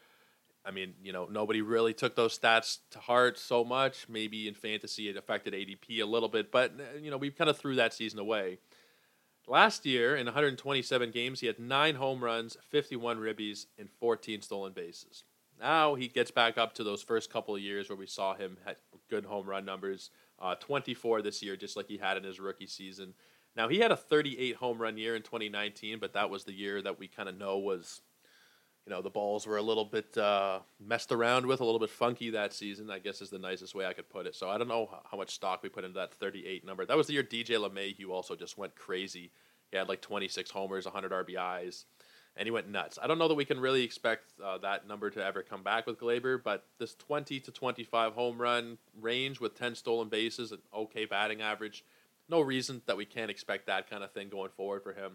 [0.64, 4.08] I mean, you know, nobody really took those stats to heart so much.
[4.08, 7.48] Maybe in fantasy it affected ADP a little bit, but uh, you know, we kind
[7.48, 8.58] of threw that season away.
[9.48, 14.72] Last year, in 127 games, he had nine home runs, 51 ribbies, and 14 stolen
[14.72, 15.24] bases.
[15.58, 18.56] Now he gets back up to those first couple of years where we saw him
[18.64, 18.76] had
[19.08, 20.10] good home run numbers.
[20.38, 23.12] Uh, 24 this year, just like he had in his rookie season.
[23.56, 26.80] Now he had a 38 home run year in 2019, but that was the year
[26.80, 28.00] that we kind of know was
[28.90, 31.90] you know the balls were a little bit uh, messed around with, a little bit
[31.90, 32.90] funky that season.
[32.90, 34.34] I guess is the nicest way I could put it.
[34.34, 36.84] So I don't know how much stock we put into that 38 number.
[36.84, 39.30] That was the year DJ LeMahieu also just went crazy.
[39.70, 41.84] He had like 26 homers, 100 RBIs,
[42.36, 42.98] and he went nuts.
[43.00, 45.86] I don't know that we can really expect uh, that number to ever come back
[45.86, 50.58] with Gleyber, but this 20 to 25 home run range with 10 stolen bases, an
[50.74, 51.84] okay batting average,
[52.28, 55.12] no reason that we can't expect that kind of thing going forward for him.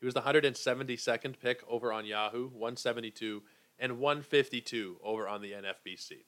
[0.00, 3.42] He was the 172nd pick over on Yahoo, 172,
[3.78, 6.24] and 152 over on the NFBC.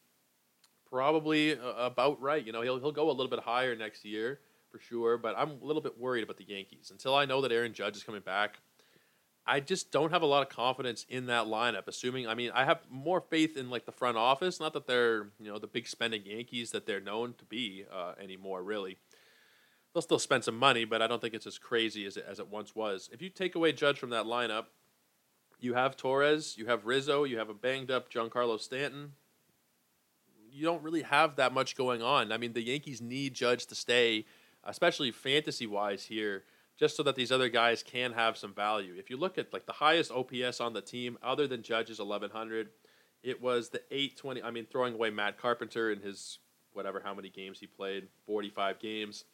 [0.90, 2.44] Probably uh, about right.
[2.44, 5.50] You know, he'll, he'll go a little bit higher next year for sure, but I'm
[5.62, 6.90] a little bit worried about the Yankees.
[6.90, 8.58] Until I know that Aaron Judge is coming back,
[9.46, 11.88] I just don't have a lot of confidence in that lineup.
[11.88, 14.60] Assuming, I mean, I have more faith in like the front office.
[14.60, 18.12] Not that they're you know the big spending Yankees that they're known to be uh,
[18.20, 18.98] anymore, really
[19.98, 22.38] they'll still spend some money, but I don't think it's as crazy as it, as
[22.38, 23.10] it once was.
[23.12, 24.66] If you take away Judge from that lineup,
[25.58, 29.12] you have Torres, you have Rizzo, you have a banged up Giancarlo Stanton.
[30.52, 32.30] You don't really have that much going on.
[32.30, 34.24] I mean, the Yankees need Judge to stay,
[34.62, 36.44] especially fantasy wise here,
[36.78, 38.94] just so that these other guys can have some value.
[38.96, 42.68] If you look at like the highest OPS on the team, other than Judge's 1100,
[43.24, 44.42] it was the 820.
[44.44, 46.38] I mean, throwing away Matt Carpenter in his
[46.72, 49.24] whatever how many games he played, 45 games.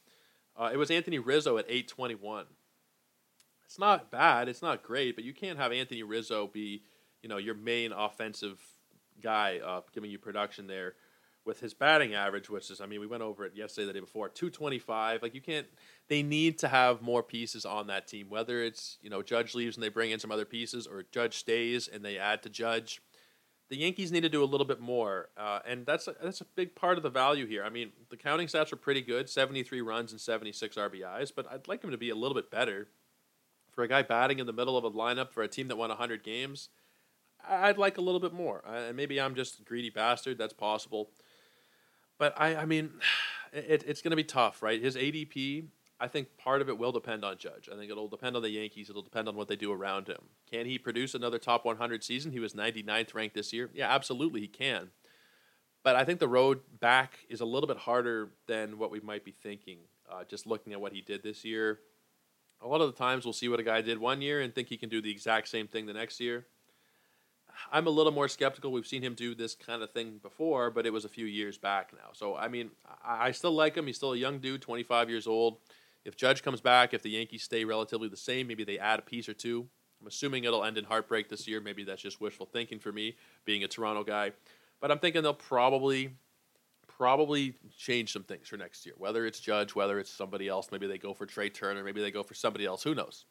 [0.57, 2.47] Uh, it was Anthony Rizzo at 821.
[3.65, 4.49] it's not bad.
[4.49, 6.83] It's not great, but you can't have Anthony Rizzo be,
[7.23, 8.61] you know, your main offensive
[9.23, 10.95] guy uh, giving you production there
[11.45, 14.01] with his batting average, which is, I mean, we went over it yesterday, the day
[14.01, 15.23] before, 225.
[15.23, 15.67] Like, you can't,
[16.09, 19.77] they need to have more pieces on that team, whether it's, you know, Judge leaves
[19.77, 23.03] and they bring in some other pieces or Judge stays and they add to Judge.
[23.71, 26.45] The Yankees need to do a little bit more, uh, and that's a, that's a
[26.55, 27.65] big part of the value here.
[27.65, 31.67] I mean, the counting stats are pretty good 73 runs and 76 RBIs, but I'd
[31.67, 32.89] like him to be a little bit better.
[33.73, 35.89] For a guy batting in the middle of a lineup for a team that won
[35.89, 36.69] 100 games,
[37.49, 38.63] I'd like a little bit more.
[38.67, 40.39] Uh, maybe I'm just a greedy bastard.
[40.39, 41.11] That's possible.
[42.19, 42.93] But I, I mean,
[43.53, 44.81] it, it's going to be tough, right?
[44.81, 45.67] His ADP,
[46.01, 47.69] I think part of it will depend on Judge.
[47.73, 48.91] I think it'll depend on the Yankees.
[48.91, 50.23] It'll depend on what they do around him.
[50.51, 52.33] Can he produce another top 100 season?
[52.33, 53.71] He was 99th ranked this year.
[53.73, 54.91] Yeah, absolutely, he can.
[55.85, 59.25] But I think the road back is a little bit harder than what we might
[59.25, 59.79] be thinking.
[60.11, 61.79] Uh, just looking at what he did this year,
[62.61, 64.69] a lot of the times we'll see what a guy did one year and think
[64.69, 66.47] he can do the exact same thing the next year.
[67.71, 68.73] I'm a little more skeptical.
[68.73, 71.57] We've seen him do this kind of thing before, but it was a few years
[71.57, 72.11] back now.
[72.13, 72.71] So, I mean,
[73.05, 73.87] I, I still like him.
[73.87, 75.59] He's still a young dude, 25 years old.
[76.05, 79.03] If Judge comes back, if the Yankees stay relatively the same, maybe they add a
[79.03, 79.67] piece or two.
[80.01, 81.61] I'm assuming it'll end in heartbreak this year.
[81.61, 84.33] Maybe that's just wishful thinking for me, being a Toronto guy.
[84.81, 86.11] But I'm thinking they'll probably
[86.87, 88.95] probably change some things for next year.
[88.99, 92.11] Whether it's Judge, whether it's somebody else, maybe they go for Trea Turner, maybe they
[92.11, 92.83] go for somebody else.
[92.85, 93.25] Who knows?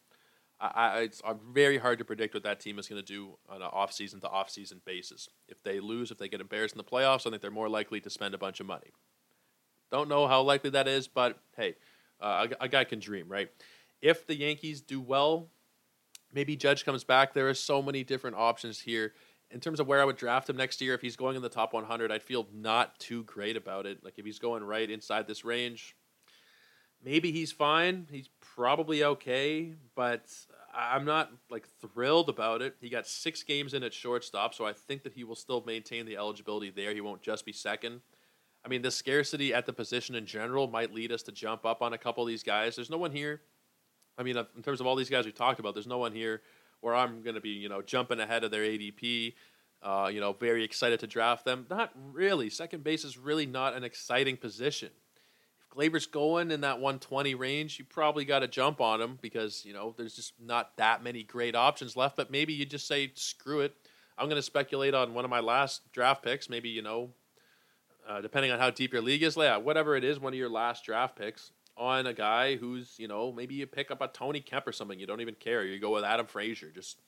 [0.60, 3.70] I, it's very hard to predict what that team is going to do on an
[3.72, 5.28] off-season to off-season basis.
[5.50, 8.00] If they lose, if they get embarrassed in the playoffs, I think they're more likely
[8.02, 8.92] to spend a bunch of money.
[9.92, 11.76] Don't know how likely that is, but hey,
[12.24, 13.50] uh, a, a guy can dream, right?
[14.02, 15.50] If the Yankees do well,
[16.34, 17.34] maybe Judge comes back.
[17.34, 19.14] There are so many different options here.
[19.52, 21.50] In terms of where I would draft him next year, if he's going in the
[21.50, 24.04] top 100, I'd feel not too great about it.
[24.04, 25.96] Like if he's going right inside this range,
[27.04, 28.08] maybe he's fine.
[28.10, 30.26] He's probably okay, but
[30.74, 32.76] I'm not like thrilled about it.
[32.82, 36.06] He got six games in at shortstop, so I think that he will still maintain
[36.06, 36.94] the eligibility there.
[36.94, 38.02] He won't just be second.
[38.66, 41.82] I mean, the scarcity at the position in general might lead us to jump up
[41.82, 42.76] on a couple of these guys.
[42.76, 43.42] There's no one here.
[44.18, 46.42] I mean, in terms of all these guys we talked about, there's no one here
[46.82, 49.34] where I'm going to be, you know, jumping ahead of their ADP.
[49.82, 51.66] Uh, you know, very excited to draft them.
[51.70, 52.50] Not really.
[52.50, 54.90] Second base is really not an exciting position.
[55.76, 59.74] Gleyber's going in that 120 range, you probably got to jump on him because, you
[59.74, 62.16] know, there's just not that many great options left.
[62.16, 63.74] But maybe you just say, screw it.
[64.18, 66.48] I'm going to speculate on one of my last draft picks.
[66.48, 67.10] Maybe, you know,
[68.08, 70.50] uh, depending on how deep your league is, yeah, whatever it is, one of your
[70.50, 74.40] last draft picks on a guy who's, you know, maybe you pick up a Tony
[74.40, 75.00] Kemp or something.
[75.00, 75.66] You don't even care.
[75.66, 77.00] You go with Adam Frazier, just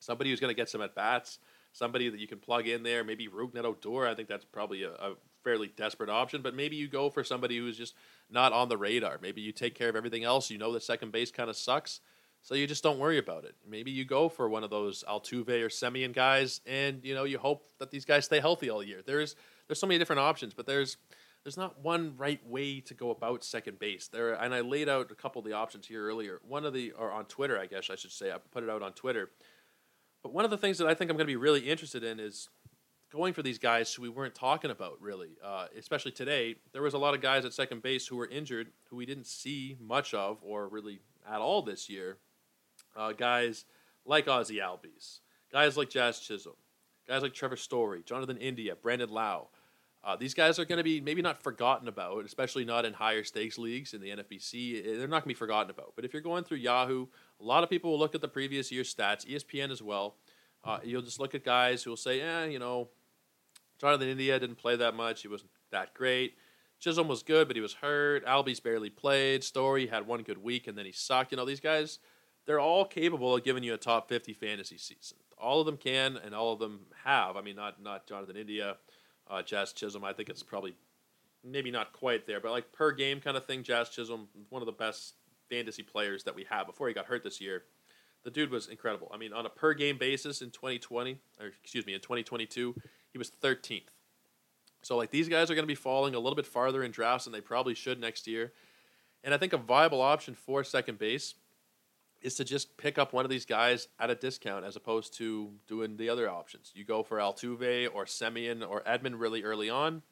[0.00, 1.38] somebody who's going to get some at bats,
[1.72, 3.04] somebody that you can plug in there.
[3.04, 4.06] Maybe Rougned Odor.
[4.06, 7.56] I think that's probably a, a fairly desperate option, but maybe you go for somebody
[7.58, 7.94] who's just
[8.28, 9.18] not on the radar.
[9.22, 10.50] Maybe you take care of everything else.
[10.50, 12.00] You know that second base kind of sucks,
[12.42, 13.54] so you just don't worry about it.
[13.66, 17.38] Maybe you go for one of those Altuve or Semien guys, and you know you
[17.38, 19.02] hope that these guys stay healthy all year.
[19.06, 19.36] There's
[19.68, 20.96] there's so many different options, but there's
[21.46, 24.08] there's not one right way to go about second base.
[24.08, 26.40] There, and I laid out a couple of the options here earlier.
[26.42, 28.82] One of the, or on Twitter, I guess I should say, I put it out
[28.82, 29.30] on Twitter.
[30.24, 32.18] But one of the things that I think I'm going to be really interested in
[32.18, 32.48] is
[33.12, 36.56] going for these guys who we weren't talking about really, uh, especially today.
[36.72, 39.28] There was a lot of guys at second base who were injured who we didn't
[39.28, 40.98] see much of or really
[41.30, 42.18] at all this year.
[42.96, 43.66] Uh, guys
[44.04, 45.20] like Ozzie Albies,
[45.52, 46.56] guys like Jazz Chisholm,
[47.08, 49.48] guys like Trevor Story, Jonathan India, Brandon Lowe.
[50.04, 53.24] Uh, these guys are going to be maybe not forgotten about, especially not in higher
[53.24, 54.84] stakes leagues in the NFBC.
[54.84, 55.94] They're not going to be forgotten about.
[55.96, 57.06] But if you're going through Yahoo,
[57.40, 60.14] a lot of people will look at the previous year's stats, ESPN as well.
[60.62, 62.88] Uh, you'll just look at guys who will say, "Yeah, you know,
[63.80, 65.22] Jonathan India didn't play that much.
[65.22, 66.36] He wasn't that great.
[66.78, 68.24] Chisholm was good, but he was hurt.
[68.26, 69.42] Albies barely played.
[69.42, 71.32] Story had one good week, and then he sucked.
[71.32, 71.98] You know, these guys,
[72.46, 75.18] they're all capable of giving you a top 50 fantasy season.
[75.38, 77.36] All of them can, and all of them have.
[77.36, 78.76] I mean, not not Jonathan India,
[79.28, 80.04] uh, Jazz Chisholm.
[80.04, 80.74] I think it's probably
[81.44, 83.62] maybe not quite there, but like per game kind of thing.
[83.62, 85.14] Jazz Chisholm, one of the best
[85.48, 87.64] fantasy players that we have before he got hurt this year.
[88.24, 89.10] The dude was incredible.
[89.14, 92.74] I mean, on a per game basis in 2020, or excuse me, in 2022,
[93.12, 93.84] he was 13th.
[94.82, 97.24] So like these guys are going to be falling a little bit farther in drafts
[97.24, 98.52] than they probably should next year.
[99.22, 101.34] And I think a viable option for second base
[102.22, 105.52] is to just pick up one of these guys at a discount as opposed to
[105.66, 106.72] doing the other options.
[106.74, 110.02] You go for Altuve or Semien or Edman really early on.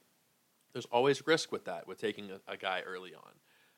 [0.72, 3.32] There's always risk with that, with taking a, a guy early on.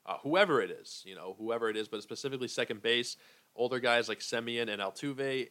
[0.05, 3.17] Uh, whoever it is, you know, whoever it is, but specifically second base,
[3.57, 5.49] older guys like Semien and Altuve,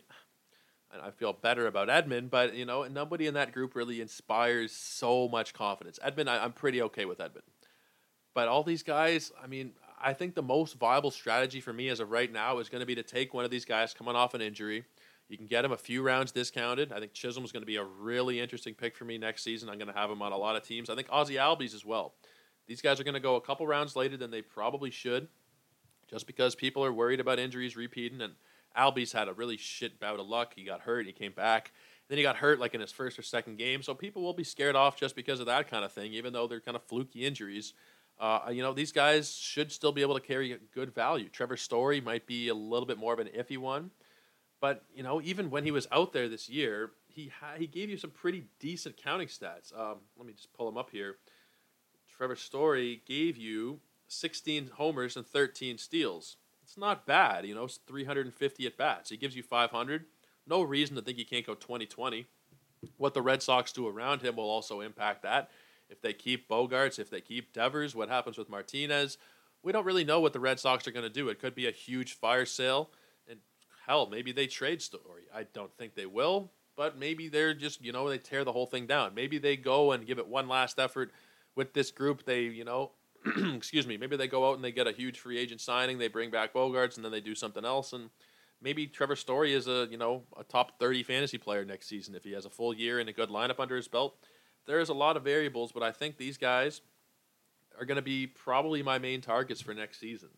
[0.93, 4.71] and I feel better about Edman, but you know, nobody in that group really inspires
[4.71, 5.99] so much confidence.
[6.05, 7.41] Edman, I, am pretty okay with Edman,
[8.33, 11.99] but all these guys, I mean, I think the most viable strategy for me as
[11.99, 14.33] of right now is going to be to take one of these guys coming off
[14.33, 14.85] an injury.
[15.27, 16.91] You can get him a few rounds discounted.
[16.91, 19.69] I think Chisholm's going to be a really interesting pick for me next season.
[19.69, 20.89] I'm going to have him on a lot of teams.
[20.89, 22.13] I think Ozzie Albies as well.
[22.67, 25.27] These guys are going to go a couple rounds later than they probably should,
[26.09, 28.21] just because people are worried about injuries repeating.
[28.21, 28.33] And
[28.77, 30.53] Albies had a really shit bout of luck.
[30.55, 31.07] He got hurt.
[31.07, 31.71] He came back.
[32.07, 33.81] Then he got hurt like in his first or second game.
[33.81, 36.47] So people will be scared off just because of that kind of thing, even though
[36.47, 37.73] they're kind of fluky injuries.
[38.19, 41.27] Uh, you know, these guys should still be able to carry a good value.
[41.29, 43.91] Trevor Story might be a little bit more of an iffy one.
[44.61, 47.89] But, you know, even when he was out there this year, he, ha- he gave
[47.89, 49.77] you some pretty decent counting stats.
[49.77, 51.17] Um, let me just pull him up here.
[52.15, 56.37] Trevor Story gave you 16 homers and 13 steals.
[56.63, 59.09] It's not bad, you know, it's 350 at bats.
[59.09, 60.05] He gives you 500
[60.47, 62.27] no reason to think he can't go 2020.
[62.97, 65.49] What the Red Sox do around him will also impact that.
[65.89, 69.17] If they keep Bogaerts, if they keep Devers, what happens with Martinez?
[69.63, 71.29] We don't really know what the Red Sox are going to do.
[71.29, 72.89] It could be a huge fire sale,
[73.27, 73.39] and
[73.87, 75.23] hell, maybe they trade Story.
[75.33, 78.67] I don't think they will, but maybe they're just you know they tear the whole
[78.67, 79.13] thing down.
[79.15, 81.11] Maybe they go and give it one last effort
[81.55, 82.25] with this group.
[82.25, 82.91] They you know,
[83.55, 85.97] excuse me, maybe they go out and they get a huge free agent signing.
[85.97, 88.09] They bring back Bogaerts, and then they do something else and
[88.61, 92.23] maybe Trevor Story is a you know a top 30 fantasy player next season if
[92.23, 94.17] he has a full year and a good lineup under his belt.
[94.65, 96.81] There's a lot of variables, but I think these guys
[97.79, 100.29] are going to be probably my main targets for next season.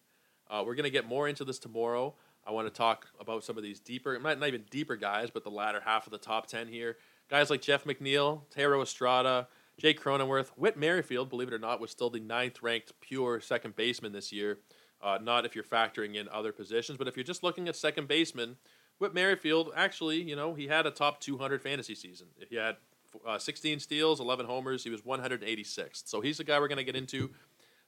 [0.50, 2.16] Uh, we're going to get more into this tomorrow.
[2.46, 5.44] I want to talk about some of these deeper, not, not even deeper guys, but
[5.44, 6.98] the latter half of the top 10 here.
[7.30, 9.48] Guys like Jeff McNeil, Thairo Estrada,
[9.78, 13.76] Jake Cronenworth, Whit Merrifield, believe it or not, was still the ninth ranked pure second
[13.76, 14.60] baseman this year.
[15.02, 18.08] Uh, not if you're factoring in other positions, but if you're just looking at second
[18.08, 18.56] baseman,
[18.98, 22.28] Whit Merrifield actually, you know, he had a top 200 fantasy season.
[22.38, 22.78] If he had
[23.26, 24.84] uh, 16 steals, 11 homers.
[24.84, 26.08] He was 186th.
[26.08, 27.32] So he's the guy we're going to get into.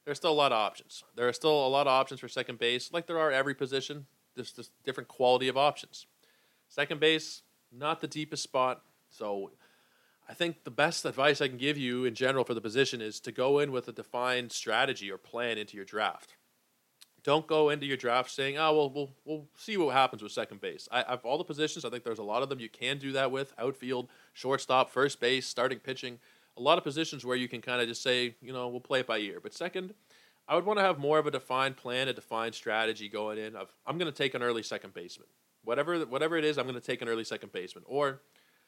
[0.06, 1.04] There's still a lot of options.
[1.16, 4.06] There are still a lot of options for second base, like there are every position.
[4.36, 6.08] There's just different quality of options.
[6.68, 7.42] Second base,
[7.72, 8.82] not the deepest spot.
[9.10, 9.52] So
[10.28, 13.20] I think the best advice I can give you in general for the position is
[13.22, 16.36] to go in with a defined strategy or plan into your draft.
[17.24, 20.62] Don't go into your draft saying, "Oh, well, we'll we'll see what happens with second
[20.62, 21.86] base." I, have all the positions.
[21.86, 25.20] I think there's a lot of them you can do that with: outfield, shortstop, first
[25.20, 26.20] base, starting pitching.
[26.58, 29.00] A lot of positions where you can kind of just say, you know, we'll play
[29.00, 29.40] it by ear.
[29.42, 29.94] But second,
[30.48, 33.56] I would want to have more of a defined plan, a defined strategy going in.
[33.56, 35.28] Of I'm going to take an early second baseman,
[35.64, 36.58] whatever whatever it is.
[36.58, 38.22] I'm going to take an early second baseman, or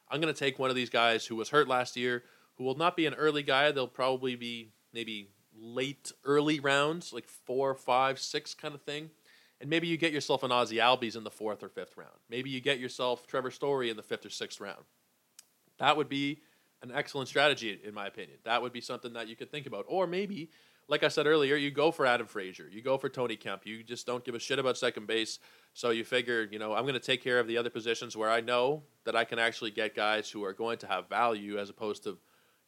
[0.09, 2.23] I'm going to take one of these guys who was hurt last year,
[2.57, 3.71] who will not be an early guy.
[3.71, 9.09] They'll probably be maybe late, early rounds, like four, five, six kind of thing.
[9.59, 12.17] And maybe you get yourself an Ozzie Albies in the fourth or fifth round.
[12.29, 14.83] Maybe you get yourself Trevor Story in the fifth or sixth round.
[15.77, 16.41] That would be
[16.81, 18.39] an excellent strategy, in my opinion.
[18.43, 19.85] That would be something that you could think about.
[19.87, 20.49] Or maybe,
[20.87, 22.67] like I said earlier, you go for Adam Frazier.
[22.71, 23.65] You go for Tony Kemp.
[23.65, 25.37] You just don't give a shit about second base.
[25.73, 28.31] So you figure, you know, I'm going to take care of the other positions where
[28.31, 31.69] I know that I can actually get guys who are going to have value as
[31.69, 32.17] opposed to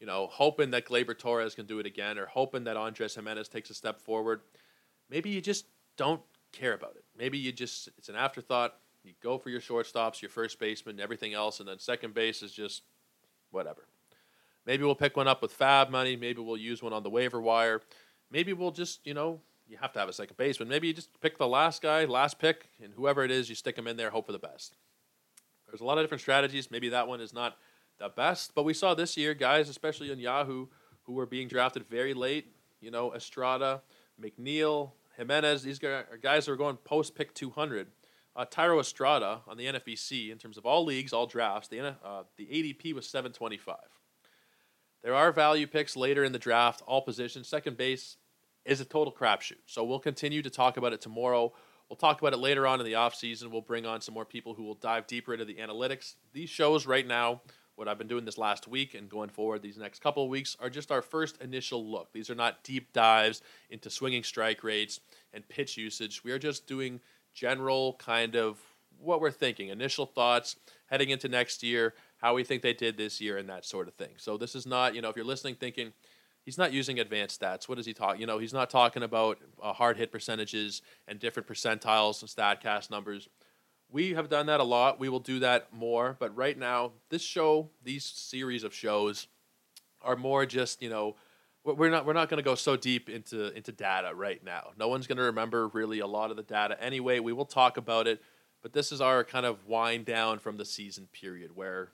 [0.04, 3.48] you know, hoping that Gleyber Torres can do it again or hoping that Andres Gimenez
[3.48, 4.42] takes a step forward.
[5.10, 6.20] Maybe you just don't
[6.52, 7.06] care about it.
[7.18, 8.76] Maybe you just, it's an afterthought.
[9.06, 12.52] You go for your shortstops, your first baseman, everything else, and then second base is
[12.52, 12.84] just
[13.52, 13.88] whatever.
[14.66, 16.18] Maybe we'll pick one up with FAAB money.
[16.18, 17.82] Maybe we'll use one on the waiver wire.
[18.30, 19.40] Maybe we'll just, you know,
[19.70, 20.68] you have to have a second baseman.
[20.68, 23.78] Maybe you just pick the last guy, last pick, and whoever it is, you stick
[23.78, 24.76] him in there, hope for the best.
[25.70, 26.70] There's a lot of different strategies.
[26.70, 27.56] Maybe that one is not
[28.00, 28.54] the best.
[28.56, 30.68] But we saw this year guys, especially on Yahoo,
[31.04, 32.48] who were being drafted very late.
[32.82, 33.82] You know, Estrada,
[34.22, 35.64] McNeil, Gimenez.
[35.64, 37.88] These guys are going post pick 200.
[38.36, 42.24] Uh, Thairo Estrada on the NFBC, in terms of all leagues, all drafts, the, uh,
[42.36, 43.76] the ADP was 725.
[45.04, 47.48] There are value picks later in the draft, all positions.
[47.48, 48.18] Second base
[48.66, 49.60] is a total crapshoot.
[49.68, 51.54] So we'll continue to talk about it tomorrow.
[51.90, 53.52] We'll talk about it later on in the offseason.
[53.52, 56.16] We'll bring on some more people who will dive deeper into the analytics.
[56.32, 57.42] These shows right now
[57.76, 60.56] what I've been doing this last week and going forward these next couple of weeks
[60.60, 62.12] are just our first initial look.
[62.14, 65.00] These are not deep dives into swinging strike rates
[65.34, 66.24] and pitch usage.
[66.24, 67.00] We are just doing
[67.34, 68.60] general kind of
[69.00, 70.56] what we're thinking, initial thoughts
[70.88, 73.96] heading into next year, how we think they did this year, and that sort of
[73.96, 74.14] thing.
[74.18, 75.94] So this is not, you know, if you're listening thinking,
[76.46, 77.68] he's not using advanced stats.
[77.68, 78.22] What is he talking?
[78.22, 82.92] You know, he's not talking about uh, hard hit percentages and different percentiles and Statcast
[82.92, 83.28] numbers.
[83.94, 85.00] We have done that a lot.
[85.00, 86.18] We will do that more.
[86.20, 89.28] But right now, this show, these series of shows,
[90.02, 91.16] are more just you know,
[91.64, 94.72] we're not we're not going to go so deep into into data right now.
[94.80, 97.20] No one's going to remember really a lot of the data anyway.
[97.20, 98.20] We will talk about it,
[98.64, 101.92] but this is our kind of wind down from the season period where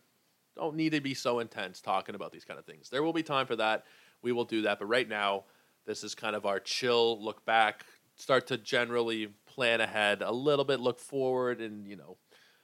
[0.56, 2.90] don't need to be so intense talking about these kind of things.
[2.90, 3.84] There will be time for that.
[4.22, 5.44] We will do that, but right now,
[5.86, 7.86] this is kind of our chill look back
[8.20, 9.30] start to generally
[9.60, 12.16] plan ahead a little bit, look forward, and you know,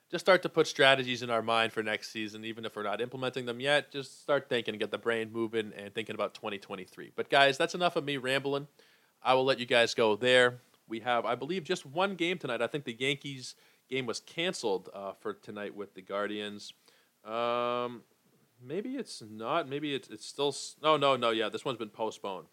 [0.10, 3.02] just start to put strategies in our mind for next season, even if we're not
[3.02, 3.92] implementing them yet.
[3.92, 7.12] Just start thinking, get the brain moving, and thinking about 2023.
[7.14, 8.68] But guys, that's enough of me rambling.
[9.22, 10.62] I will let you guys go there.
[10.88, 12.62] We have, I believe, just one game tonight.
[12.62, 13.56] I think the Yankees
[13.90, 16.72] game was canceled uh, for tonight with the Guardians.
[17.26, 18.04] Um,
[18.66, 19.68] maybe it's not.
[19.68, 20.56] Maybe it's it's still.
[20.82, 21.32] No, no, no.
[21.32, 22.48] Yeah, this one's been postponed.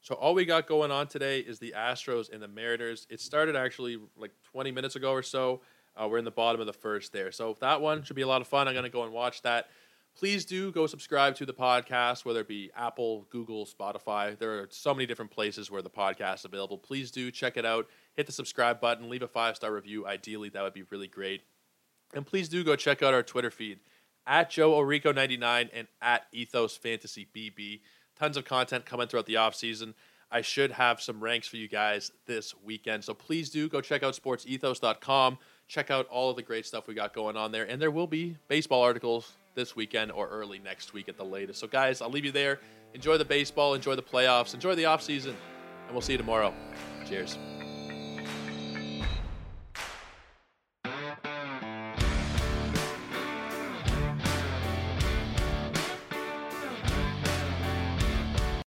[0.00, 3.06] So all we got going on today is the Astros and the Mariners.
[3.10, 5.60] It started actually like 20 minutes ago or so.
[5.96, 7.32] Uh, we're in the bottom of the first there.
[7.32, 8.68] So that one should be a lot of fun.
[8.68, 9.68] I'm going to go and watch that.
[10.16, 14.36] Please do go subscribe to the podcast, whether it be Apple, Google, Spotify.
[14.36, 16.78] There are so many different places where the podcast is available.
[16.78, 17.88] Please do check it out.
[18.14, 20.06] Hit the subscribe button, leave a five star review.
[20.06, 21.42] Ideally, that would be really great.
[22.14, 23.80] And please do go check out our Twitter feed
[24.26, 27.80] at Joe Orico99 and at Ethos Fantasy BB.
[28.18, 29.94] Tons of content coming throughout the off season.
[30.30, 33.04] I should have some ranks for you guys this weekend.
[33.04, 35.38] So please do go check out sportsethos.com
[35.68, 37.64] check out all of the great stuff we got going on there.
[37.64, 41.60] And there will be baseball articles this weekend or early next week at the latest.
[41.60, 42.58] So, guys, I'll leave you there.
[42.94, 46.54] Enjoy the baseball, enjoy the playoffs, enjoy the offseason, and we'll see you tomorrow.
[47.06, 47.36] Cheers.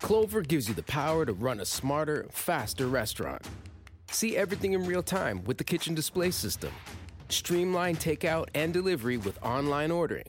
[0.00, 3.46] Clover gives you the power to run a smarter, faster restaurant.
[4.10, 6.72] See everything in real time with the kitchen display system.
[7.28, 10.26] Streamline takeout and delivery with online ordering.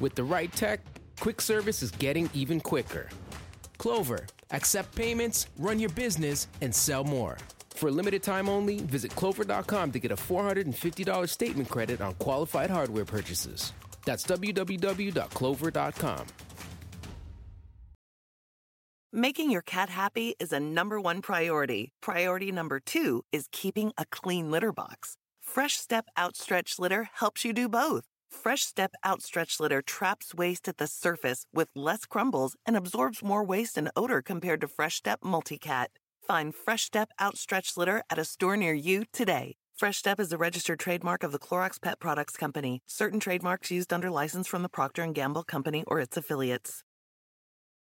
[0.00, 0.80] With the right tech,
[1.20, 3.08] quick service is getting even quicker.
[3.76, 7.36] Clover, accept payments, run your business, and sell more.
[7.74, 12.70] For a limited time only, visit clover.com to get a $450 statement credit on qualified
[12.70, 13.72] hardware purchases.
[14.06, 16.26] That's www.clover.com.
[19.16, 21.92] Making your cat happy is a number one priority.
[22.00, 25.14] Priority number two is keeping a clean litter box.
[25.40, 28.06] Fresh Step Outstretch Litter helps you do both.
[28.28, 33.44] Fresh Step Outstretch Litter traps waste at the surface with less crumbles and absorbs more
[33.44, 35.90] waste and odor compared to Fresh Step Multicat.
[36.26, 39.54] Find Fresh Step Outstretch Litter at a store near you today.
[39.76, 42.82] Fresh Step is a registered trademark of the Clorox Pet Products Company.
[42.88, 46.82] Certain trademarks used under license from the Procter & Gamble Company or its affiliates.